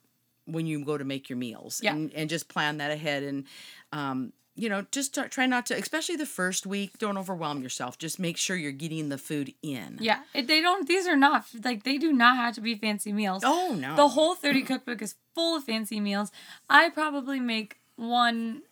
when 0.52 0.66
you 0.66 0.84
go 0.84 0.96
to 0.98 1.04
make 1.04 1.28
your 1.28 1.36
meals 1.38 1.80
Yeah. 1.82 1.94
and, 1.94 2.12
and 2.14 2.28
just 2.30 2.48
plan 2.48 2.78
that 2.78 2.90
ahead 2.90 3.22
and 3.22 3.44
um, 3.92 4.32
you 4.56 4.68
know 4.68 4.84
just 4.90 5.14
try- 5.14 5.28
try 5.28 5.46
not 5.46 5.66
to 5.66 5.74
especially 5.74 6.16
the 6.16 6.26
first 6.26 6.66
week 6.66 6.98
don't 6.98 7.16
overwhelm 7.16 7.62
yourself 7.62 7.96
just 7.98 8.18
make 8.18 8.36
sure 8.36 8.56
you're 8.56 8.72
getting 8.72 9.08
the 9.08 9.16
food 9.18 9.54
in 9.62 9.96
yeah, 10.00 10.20
it, 10.34 10.46
they 10.48 10.60
don't. 10.60 10.86
These 10.88 11.06
are 11.06 11.16
not 11.16 11.46
like 11.64 11.84
they 11.84 11.98
do 11.98 12.12
not 12.12 12.36
have 12.36 12.54
to 12.56 12.60
be 12.60 12.74
fancy 12.74 13.12
meals. 13.12 13.42
oh 13.46 13.76
no 13.78 13.96
The 13.96 14.08
whole 14.08 14.34
30 14.34 14.62
cookbook 14.62 15.00
is 15.02 15.14
full 15.34 15.56
of 15.56 15.64
fancy 15.64 16.00
meals. 16.00 16.30
I 16.68 16.88
probably 16.90 17.40
make 17.40 17.78
one, 17.96 18.62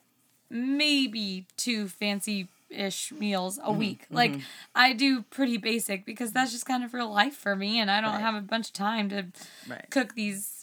maybe 0.51 1.47
two 1.57 1.89
fancy 1.89 2.49
ish 2.71 3.13
meals 3.13 3.59
Mm-hmm, 3.59 3.69
a 3.71 3.73
week. 3.73 4.07
Like 4.11 4.35
I 4.75 4.93
do 4.93 5.23
pretty 5.23 5.57
basic 5.57 6.05
because 6.05 6.33
that's 6.33 6.53
just 6.53 6.67
kind 6.67 6.85
of 6.85 6.93
real 6.93 7.11
life 7.11 7.35
for 7.35 7.57
me 7.57 7.79
and 7.81 7.91
I 7.91 8.01
don't 8.01 8.13
Right. 8.13 8.21
have 8.21 8.35
a 8.35 8.41
bunch 8.43 8.69
of 8.69 8.73
time 8.75 9.09
to 9.11 9.27
right 9.67 9.87
cook 9.91 10.15
these 10.15 10.58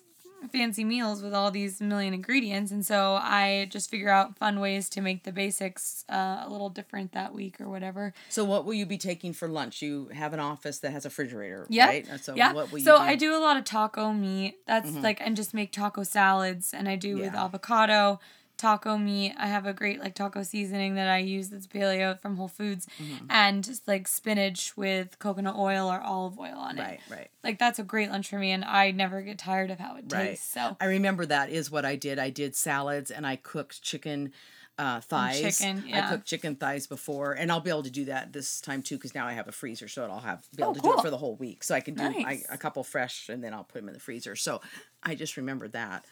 fancy 0.52 0.84
meals 0.84 1.22
with 1.24 1.34
all 1.34 1.50
these 1.50 1.82
million 1.82 2.14
ingredients 2.14 2.72
and 2.72 2.86
so 2.86 3.18
I 3.20 3.68
just 3.72 3.90
figure 3.90 4.10
out 4.10 4.38
fun 4.38 4.60
ways 4.60 4.90
to 4.90 5.02
make 5.02 5.24
the 5.24 5.32
basics 5.32 6.06
uh, 6.10 6.44
a 6.46 6.48
little 6.50 6.70
different 6.70 7.14
that 7.14 7.34
week 7.34 7.60
or 7.60 7.68
whatever. 7.68 8.14
so 8.30 8.44
what 8.46 8.64
will 8.66 8.76
you 8.76 8.86
be 8.86 8.98
taking 8.98 9.34
for 9.34 9.48
lunch 9.48 9.82
you 9.82 10.10
have 10.14 10.34
an 10.34 10.40
office 10.40 10.80
that 10.80 10.92
has 10.92 11.04
a 11.06 11.10
refrigerator 11.10 11.66
Yeah. 11.70 11.88
right 11.88 12.08
so 12.22 12.36
yeah. 12.36 12.54
what 12.54 12.72
will 12.72 12.80
you 12.80 12.86
so 12.86 12.96
do? 12.98 13.00
Mm-hmm. 13.02 13.10
I 13.10 13.16
do 13.16 13.36
a 13.36 13.40
lot 13.40 13.58
of 13.58 13.64
taco 13.64 14.14
meat. 14.14 14.60
That's 14.68 14.92
like 14.94 15.20
and 15.22 15.36
just 15.36 15.54
make 15.54 15.72
taco 15.72 16.04
salads 16.04 16.74
and 16.74 16.88
I 16.88 16.96
do 16.96 17.18
with 17.18 17.34
avocado, 17.34 18.20
taco 18.58 18.98
meat. 18.98 19.34
I 19.38 19.48
have 19.48 19.66
a 19.66 19.74
great 19.74 20.00
like 20.00 20.16
taco 20.16 20.44
seasoning 20.44 20.96
that 20.96 21.08
I 21.08 21.20
use 21.20 21.50
that's 21.50 21.68
paleo 21.68 22.20
from 22.20 22.38
Whole 22.38 22.48
Foods 22.48 22.88
Mm-hmm. 23.02 23.26
and 23.30 23.64
just 23.64 23.88
like 23.88 24.08
spinach 24.08 24.76
with 24.78 25.20
coconut 25.20 25.56
oil 25.56 25.88
or 25.92 26.00
olive 26.02 26.40
oil 26.40 26.56
on 26.58 26.78
it. 26.78 26.82
right 26.82 27.00
right 27.10 27.30
Like 27.44 27.60
that's 27.60 27.80
a 27.80 27.84
great 27.84 28.10
lunch 28.10 28.30
for 28.30 28.40
me 28.40 28.52
and 28.52 28.64
I 28.64 28.92
never 28.92 29.22
get 29.22 29.38
tired 29.38 29.72
of 29.72 29.80
how 29.80 29.96
it 29.98 30.06
Right. 30.10 30.30
tastes. 30.32 30.52
So 30.54 30.78
I 30.80 30.86
remember 30.86 31.26
that 31.26 31.50
is 31.50 31.70
what 31.72 31.86
I 31.86 31.96
did. 31.96 32.20
I 32.20 32.30
did 32.30 32.56
salads 32.56 33.12
and 33.12 33.26
I 33.28 33.36
cooked 33.36 33.82
chicken 33.82 34.32
uh, 34.78 35.00
thighs. 35.00 35.40
chicken, 35.58 35.86
yeah. 35.88 36.06
I 36.06 36.10
cooked 36.10 36.26
chicken 36.28 36.58
thighs 36.58 36.86
before, 36.86 37.32
and 37.32 37.50
I'll 37.50 37.62
be 37.62 37.70
able 37.70 37.84
to 37.84 37.90
do 37.90 38.04
that 38.06 38.34
this 38.34 38.60
time 38.60 38.82
too 38.84 38.98
because 38.98 39.16
now 39.16 39.26
I 39.26 39.32
have 39.32 39.48
a 39.48 39.54
freezer, 39.54 39.88
so 39.88 40.04
I'll 40.04 40.20
have 40.20 40.46
be 40.54 40.62
able 40.64 40.72
Oh, 40.72 40.74
to 40.76 40.82
do 40.82 40.94
it 40.94 41.00
for 41.00 41.10
the 41.10 41.18
whole 41.18 41.38
week. 41.38 41.64
So 41.64 41.74
I 41.74 41.80
can 41.80 41.94
do 41.94 42.04
Nice. 42.04 42.26
I, 42.50 42.54
a 42.54 42.58
couple 42.58 42.84
fresh, 42.84 43.30
and 43.30 43.42
then 43.42 43.54
I'll 43.54 43.64
put 43.64 43.80
them 43.80 43.88
in 43.88 43.94
the 43.94 44.02
freezer. 44.02 44.36
So 44.36 44.60
I 45.02 45.16
just 45.16 45.38
remembered 45.38 45.72
that. 45.72 46.04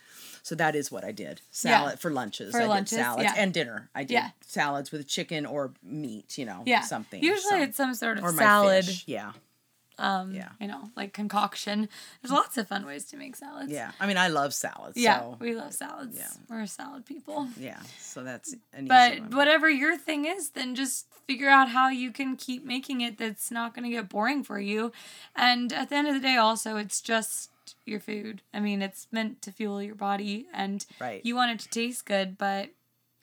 So 0.44 0.56
that 0.56 0.76
is 0.76 0.92
what 0.92 1.04
I 1.06 1.12
did. 1.12 1.40
Salad 1.52 2.00
for 2.00 2.12
lunches. 2.12 2.52
For 2.52 2.62
I 2.62 2.66
lunches, 2.66 2.98
did 2.98 3.04
salads 3.04 3.24
yeah. 3.24 3.34
and 3.42 3.54
dinner. 3.54 3.90
I 3.96 4.04
did 4.04 4.14
Yeah. 4.16 4.30
salads 4.46 4.92
with 4.92 5.08
chicken 5.08 5.46
or 5.46 5.72
meat. 5.82 6.38
You 6.38 6.46
know, 6.46 6.64
yeah. 6.66 6.82
something. 6.82 7.24
Usually 7.24 7.50
so- 7.60 7.62
it's 7.62 7.78
some 7.78 7.94
sort 7.96 8.20
of 8.20 8.30
salad. 8.36 8.86
Yeah, 9.08 9.32
Um 9.98 10.34
Yeah. 10.34 10.50
you 10.60 10.68
know, 10.68 10.90
like 10.98 11.14
concoction. 11.14 11.88
There's 12.22 12.32
lots 12.32 12.58
of 12.58 12.68
fun 12.68 12.86
ways 12.86 13.06
to 13.06 13.16
make 13.18 13.36
salads. 13.38 13.72
yeah. 13.72 13.92
I 14.02 14.06
mean, 14.06 14.18
I 14.18 14.28
love 14.28 14.54
salads. 14.54 14.98
Yeah, 14.98 15.20
So, 15.20 15.38
we 15.40 15.56
love 15.56 15.74
salads. 15.74 16.18
Yeah. 16.18 16.30
We're 16.50 16.66
salad 16.66 17.06
people. 17.06 17.48
yeah. 17.58 17.80
So 18.00 18.24
that's 18.24 18.52
an 18.74 18.80
easy 18.80 18.88
But 18.88 19.34
whatever 19.34 19.70
your 19.70 19.98
thing 19.98 20.26
is, 20.26 20.50
then 20.50 20.76
just 20.76 21.06
figure 21.26 21.48
out 21.50 21.70
how 21.70 21.88
you 21.88 22.12
can 22.12 22.36
keep 22.36 22.66
making 22.66 23.00
it 23.00 23.18
that's 23.18 23.50
not 23.50 23.74
going 23.74 23.86
to 23.86 23.90
get 23.96 24.10
boring 24.10 24.44
for 24.44 24.60
you. 24.60 24.92
And 25.38 25.72
at 25.72 25.88
the 25.90 25.96
end 25.96 26.08
of 26.10 26.14
the 26.16 26.20
day, 26.20 26.36
also, 26.36 26.76
it's 26.76 27.00
just 27.00 27.50
your 27.86 28.00
food. 28.00 28.42
I 28.54 28.60
mean, 28.60 28.82
it's 28.82 29.08
meant 29.12 29.42
to 29.44 29.52
fuel 29.52 29.82
your 29.82 29.96
body 29.96 30.48
and 30.54 30.86
Right. 31.00 31.22
you 31.24 31.36
want 31.36 31.52
it 31.52 31.60
to 31.62 31.70
taste 31.70 32.06
good, 32.06 32.38
but 32.38 32.70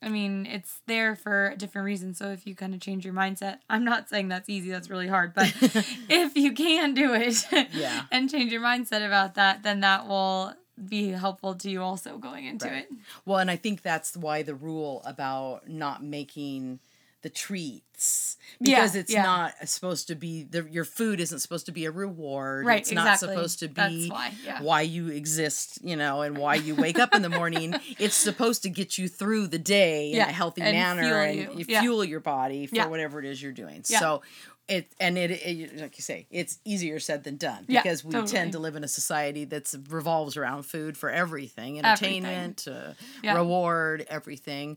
I 0.03 0.09
mean, 0.09 0.47
it's 0.47 0.81
there 0.87 1.15
for 1.15 1.49
a 1.51 1.57
different 1.57 1.85
reason. 1.85 2.15
So 2.15 2.29
if 2.31 2.47
you 2.47 2.55
kind 2.55 2.73
of 2.73 2.81
change 2.81 3.05
your 3.05 3.13
mindset, 3.15 3.59
I'm 3.71 3.85
not 3.85 4.09
saying 4.09 4.29
that's 4.29 4.49
easy, 4.49 4.71
that's 4.71 4.89
really 4.91 5.09
hard, 5.09 5.35
but 5.35 5.53
if 6.09 6.37
you 6.37 6.53
can 6.53 6.95
do 6.95 7.13
it 7.15 7.47
Yeah. 7.75 8.05
and 8.11 8.31
change 8.31 8.51
your 8.53 8.63
mindset 8.63 9.05
about 9.07 9.35
that, 9.35 9.63
then 9.63 9.81
that 9.81 10.09
will 10.09 10.55
be 10.89 11.09
helpful 11.11 11.55
to 11.55 11.71
you 11.71 11.83
also 11.83 12.17
going 12.17 12.47
into 12.47 12.67
Right. 12.67 12.85
it. 12.85 12.93
Well, 13.27 13.39
and 13.39 13.51
I 13.51 13.57
think 13.57 13.83
that's 13.83 14.17
why 14.17 14.43
the 14.43 14.55
rule 14.55 15.03
about 15.05 15.69
not 15.69 16.03
making 16.03 16.81
the 17.23 17.31
treats 17.31 18.37
because 18.61 18.95
Yeah, 18.95 19.01
it's 19.01 19.13
yeah. 19.13 19.23
not 19.23 19.69
supposed 19.69 20.09
to 20.09 20.15
be 20.15 20.43
the 20.45 20.67
your 20.71 20.85
food 20.85 21.21
isn't 21.21 21.41
supposed 21.41 21.67
to 21.67 21.73
be 21.73 21.85
a 21.85 21.91
reward. 21.91 22.65
Right, 22.67 22.81
It's 22.81 22.93
not 22.93 23.19
supposed 23.19 23.59
to 23.61 23.69
be 23.69 24.09
why, 24.09 24.33
yeah. 24.45 24.63
why 24.63 24.81
you 24.83 25.09
exist, 25.09 25.79
you 25.85 25.97
know, 25.97 26.23
and 26.23 26.37
why 26.39 26.55
you 26.55 26.75
wake 26.75 26.99
up 26.99 27.15
in 27.15 27.23
the 27.23 27.29
morning. 27.29 27.75
It's 27.99 28.15
supposed 28.15 28.63
to 28.63 28.71
get 28.71 28.97
you 28.99 29.09
through 29.09 29.49
the 29.49 29.59
day 29.59 30.13
in 30.13 30.21
a 30.21 30.25
healthy 30.25 30.63
and 30.63 30.77
manner 30.77 31.03
fuel 31.33 31.51
and 31.51 31.59
you. 31.59 31.65
fuel 31.81 32.05
your 32.05 32.21
body 32.21 32.67
for 32.67 32.89
whatever 32.89 33.19
it 33.19 33.27
is 33.27 33.43
you're 33.43 33.53
doing. 33.53 33.85
So 33.85 34.23
it 34.69 34.87
and 35.01 35.19
it, 35.19 35.31
it 35.33 35.77
like 35.81 35.99
you 35.99 36.03
say 36.03 36.27
it's 36.31 36.61
easier 36.65 37.01
said 37.01 37.25
than 37.25 37.37
done 37.37 37.65
because 37.67 38.05
we 38.05 38.13
totally. 38.13 38.31
tend 38.31 38.53
to 38.53 38.59
live 38.61 38.77
in 38.77 38.85
a 38.85 38.89
society 38.89 39.45
that 39.47 39.75
revolves 39.89 40.37
around 40.37 40.63
food 40.63 40.97
for 40.97 41.11
everything 41.11 41.81
Everything. 41.85 42.25
entertainment 42.25 42.69
uh, 42.71 42.93
Yeah. 43.23 43.35
reward 43.35 44.07
everything 44.09 44.77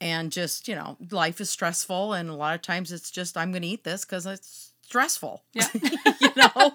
and 0.00 0.32
just 0.32 0.68
you 0.68 0.74
know 0.74 0.96
life 1.10 1.40
is 1.40 1.50
stressful 1.50 2.12
and 2.14 2.28
a 2.30 2.34
lot 2.34 2.54
of 2.54 2.62
times 2.62 2.90
it's 2.92 3.10
just 3.10 3.36
i'm 3.36 3.52
gonna 3.52 3.66
eat 3.66 3.84
this 3.84 4.04
because 4.04 4.26
it's 4.26 4.72
stressful 4.82 5.42
Yeah. 5.52 5.68
you 6.20 6.30
know 6.36 6.72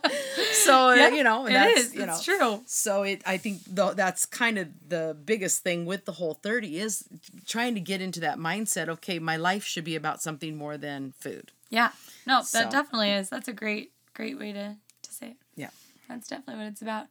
so 0.54 0.94
Yeah, 0.96 1.10
you 1.10 1.24
know 1.24 1.46
it 1.48 1.52
that's 1.54 1.80
is. 1.80 1.96
you 1.96 2.06
know 2.06 2.14
It's 2.14 2.24
true. 2.24 2.62
so 2.66 3.04
it 3.04 3.22
i 3.26 3.38
think 3.38 3.62
though 3.68 3.94
that's 3.94 4.26
kind 4.26 4.58
of 4.58 4.70
the 4.88 5.18
biggest 5.26 5.64
thing 5.64 5.86
with 5.86 6.06
the 6.06 6.14
whole 6.14 6.36
30 6.36 6.80
is 6.80 7.04
trying 7.46 7.74
to 7.76 7.82
get 7.82 8.00
into 8.02 8.22
that 8.22 8.38
mindset 8.38 8.88
okay 8.88 9.20
my 9.20 9.36
life 9.36 9.66
should 9.66 9.84
be 9.84 9.96
about 9.98 10.22
something 10.22 10.56
more 10.56 10.78
than 10.78 11.14
food 11.20 11.52
Yeah. 11.70 11.92
No, 12.26 12.42
that 12.54 12.72
definitely 12.72 13.12
is. 13.12 13.30
That's 13.30 13.48
a 13.50 13.54
great, 13.54 13.92
great 14.14 14.40
way 14.40 14.52
to, 14.54 14.76
to 15.02 15.12
say 15.14 15.28
it. 15.32 15.38
yeah 15.56 15.70
That's 16.08 16.28
definitely 16.30 16.64
what 16.64 16.72
it's 16.72 16.82
about. 16.82 17.08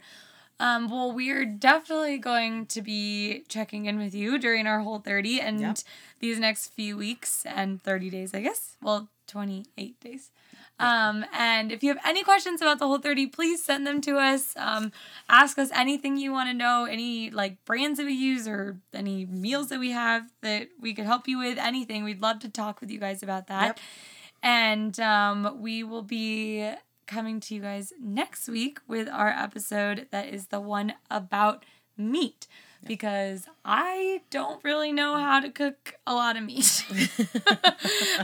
Um, 0.60 0.88
well, 0.88 1.12
we're 1.12 1.44
definitely 1.44 2.18
going 2.18 2.66
to 2.66 2.80
be 2.80 3.44
checking 3.48 3.86
in 3.86 3.98
with 3.98 4.14
you 4.14 4.38
during 4.38 4.66
our 4.66 4.80
whole 4.80 4.98
30 5.00 5.40
and 5.40 5.60
Yep. 5.60 5.78
these 6.20 6.38
next 6.38 6.68
few 6.68 6.96
weeks 6.96 7.44
and 7.44 7.82
30 7.82 8.10
days, 8.10 8.32
I 8.34 8.40
guess. 8.40 8.76
Well, 8.80 9.08
28 9.26 9.98
days. 10.00 10.30
Um, 10.78 11.24
and 11.32 11.70
if 11.70 11.82
you 11.84 11.88
have 11.90 12.02
any 12.04 12.24
questions 12.24 12.60
about 12.60 12.78
the 12.78 12.86
whole 12.86 12.98
30, 12.98 13.28
please 13.28 13.64
send 13.64 13.86
them 13.86 14.00
to 14.02 14.18
us. 14.18 14.54
Um, 14.56 14.90
ask 15.28 15.56
us 15.58 15.70
anything 15.72 16.16
you 16.16 16.32
want 16.32 16.48
to 16.50 16.54
know, 16.54 16.84
any 16.84 17.30
like 17.30 17.64
brands 17.64 17.98
that 17.98 18.06
we 18.06 18.12
use 18.12 18.48
or 18.48 18.78
any 18.92 19.24
meals 19.24 19.68
that 19.68 19.78
we 19.78 19.92
have 19.92 20.24
that 20.42 20.68
we 20.80 20.92
could 20.92 21.04
help 21.06 21.28
you 21.28 21.38
with, 21.38 21.58
anything. 21.58 22.02
We'd 22.04 22.22
love 22.22 22.40
to 22.40 22.48
talk 22.48 22.80
with 22.80 22.90
you 22.90 22.98
guys 22.98 23.22
about 23.22 23.46
that. 23.46 23.66
Yep. 23.66 23.80
And 24.42 25.00
um, 25.00 25.58
we 25.60 25.84
will 25.84 26.02
be 26.02 26.68
coming 27.06 27.40
to 27.40 27.54
you 27.54 27.60
guys 27.60 27.92
next 28.00 28.48
week 28.48 28.78
with 28.86 29.08
our 29.08 29.28
episode 29.28 30.08
that 30.10 30.28
is 30.28 30.48
the 30.48 30.60
one 30.60 30.94
about 31.10 31.64
meat 31.96 32.46
because 32.86 33.46
I 33.64 34.20
don't 34.30 34.62
really 34.62 34.92
know 34.92 35.16
how 35.16 35.40
to 35.40 35.50
cook 35.50 35.94
a 36.06 36.14
lot 36.14 36.36
of 36.36 36.44
meat. 36.44 36.84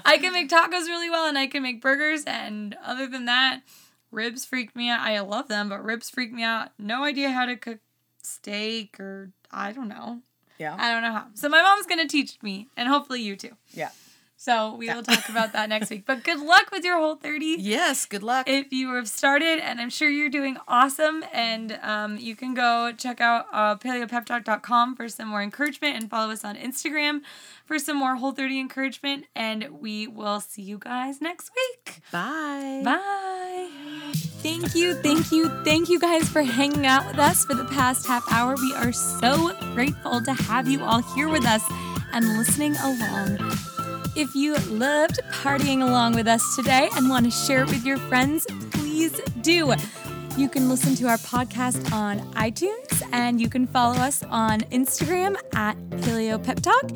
I 0.04 0.18
can 0.20 0.32
make 0.32 0.50
tacos 0.50 0.86
really 0.86 1.10
well 1.10 1.26
and 1.26 1.38
I 1.38 1.46
can 1.46 1.62
make 1.62 1.80
burgers 1.80 2.24
and 2.24 2.76
other 2.84 3.06
than 3.06 3.24
that, 3.26 3.62
ribs 4.10 4.44
freak 4.44 4.76
me 4.76 4.90
out. 4.90 5.00
I 5.00 5.18
love 5.20 5.48
them, 5.48 5.68
but 5.68 5.84
ribs 5.84 6.10
freak 6.10 6.32
me 6.32 6.42
out. 6.42 6.70
No 6.78 7.04
idea 7.04 7.30
how 7.30 7.46
to 7.46 7.56
cook 7.56 7.78
steak 8.22 8.98
or 9.00 9.30
I 9.50 9.72
don't 9.72 9.88
know. 9.88 10.20
Yeah. 10.58 10.76
I 10.78 10.92
don't 10.92 11.02
know 11.02 11.12
how. 11.12 11.26
So 11.34 11.48
my 11.48 11.62
mom's 11.62 11.86
gonna 11.86 12.06
teach 12.06 12.36
me, 12.42 12.68
and 12.76 12.86
hopefully 12.86 13.22
you 13.22 13.34
too. 13.34 13.56
Yeah. 13.70 13.88
So 14.40 14.74
we 14.74 14.88
will 14.88 15.02
talk 15.02 15.28
about 15.28 15.52
that 15.52 15.68
next 15.68 15.90
week. 15.90 16.06
But 16.06 16.24
good 16.24 16.40
luck 16.40 16.70
with 16.72 16.82
your 16.82 16.98
whole 16.98 17.16
30. 17.16 17.56
Yes. 17.58 18.06
Good 18.06 18.22
luck. 18.22 18.48
If 18.48 18.72
you 18.72 18.94
have 18.94 19.06
started, 19.06 19.58
and 19.58 19.82
I'm 19.82 19.90
sure 19.90 20.08
you're 20.08 20.30
doing 20.30 20.56
awesome, 20.66 21.22
and 21.30 21.78
um, 21.82 22.16
you 22.16 22.34
can 22.34 22.54
go 22.54 22.90
check 22.96 23.20
out 23.20 23.44
uh, 23.52 23.76
paleopeptalk.com 23.76 24.96
for 24.96 25.10
some 25.10 25.28
more 25.28 25.42
encouragement 25.42 25.96
and 25.96 26.08
follow 26.08 26.32
us 26.32 26.42
on 26.42 26.56
Instagram 26.56 27.20
for 27.66 27.78
some 27.78 27.98
more 27.98 28.16
Whole 28.16 28.32
30 28.32 28.58
encouragement. 28.58 29.26
And 29.36 29.78
we 29.78 30.06
will 30.06 30.40
see 30.40 30.62
you 30.62 30.78
guys 30.78 31.20
next 31.20 31.50
week. 31.54 32.00
Bye. 32.10 32.80
Bye. 32.82 33.68
Thank 34.42 34.74
you, 34.74 34.94
thank 34.94 35.30
you, 35.30 35.50
thank 35.64 35.90
you 35.90 36.00
guys 36.00 36.30
for 36.30 36.40
hanging 36.40 36.86
out 36.86 37.06
with 37.06 37.18
us 37.18 37.44
for 37.44 37.52
the 37.52 37.66
past 37.66 38.06
half 38.06 38.24
hour. 38.32 38.56
We 38.56 38.72
are 38.72 38.92
so 38.92 39.54
grateful 39.74 40.22
to 40.22 40.32
have 40.32 40.66
you 40.66 40.82
all 40.82 41.02
here 41.14 41.28
with 41.28 41.44
us 41.44 41.62
and 42.14 42.38
listening 42.38 42.74
along. 42.76 43.69
If 44.16 44.34
you 44.34 44.56
loved 44.68 45.20
partying 45.32 45.82
along 45.82 46.14
with 46.14 46.26
us 46.26 46.56
today 46.56 46.88
and 46.96 47.08
want 47.08 47.26
to 47.26 47.30
share 47.30 47.62
it 47.62 47.68
with 47.68 47.86
your 47.86 47.96
friends, 47.96 48.44
please 48.72 49.20
do. 49.40 49.72
You 50.36 50.48
can 50.48 50.68
listen 50.68 50.96
to 50.96 51.06
our 51.06 51.18
podcast 51.18 51.92
on 51.92 52.18
iTunes 52.34 53.02
and 53.12 53.40
you 53.40 53.48
can 53.48 53.68
follow 53.68 53.94
us 53.96 54.24
on 54.24 54.62
Instagram 54.72 55.36
at 55.54 55.76
Paleo 55.90 56.42
Pep 56.42 56.58
Talk. 56.60 56.90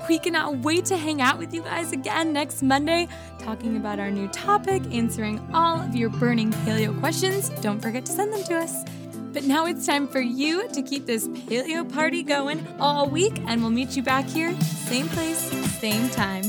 We 0.07 0.17
cannot 0.17 0.57
wait 0.57 0.85
to 0.85 0.97
hang 0.97 1.21
out 1.21 1.37
with 1.37 1.53
you 1.53 1.61
guys 1.61 1.91
again 1.91 2.33
next 2.33 2.63
Monday, 2.63 3.07
talking 3.37 3.77
about 3.77 3.99
our 3.99 4.09
new 4.09 4.27
topic, 4.29 4.81
answering 4.91 5.39
all 5.53 5.79
of 5.79 5.95
your 5.95 6.09
burning 6.09 6.51
paleo 6.51 6.97
questions. 6.99 7.49
Don't 7.61 7.79
forget 7.79 8.05
to 8.05 8.11
send 8.11 8.33
them 8.33 8.43
to 8.45 8.57
us. 8.57 8.83
But 9.31 9.43
now 9.43 9.67
it's 9.67 9.85
time 9.85 10.07
for 10.07 10.19
you 10.19 10.67
to 10.69 10.81
keep 10.81 11.05
this 11.05 11.27
paleo 11.27 11.87
party 11.93 12.23
going 12.23 12.65
all 12.79 13.07
week, 13.07 13.39
and 13.45 13.61
we'll 13.61 13.69
meet 13.69 13.95
you 13.95 14.01
back 14.01 14.25
here, 14.25 14.59
same 14.61 15.07
place, 15.09 15.39
same 15.79 16.09
time. 16.09 16.45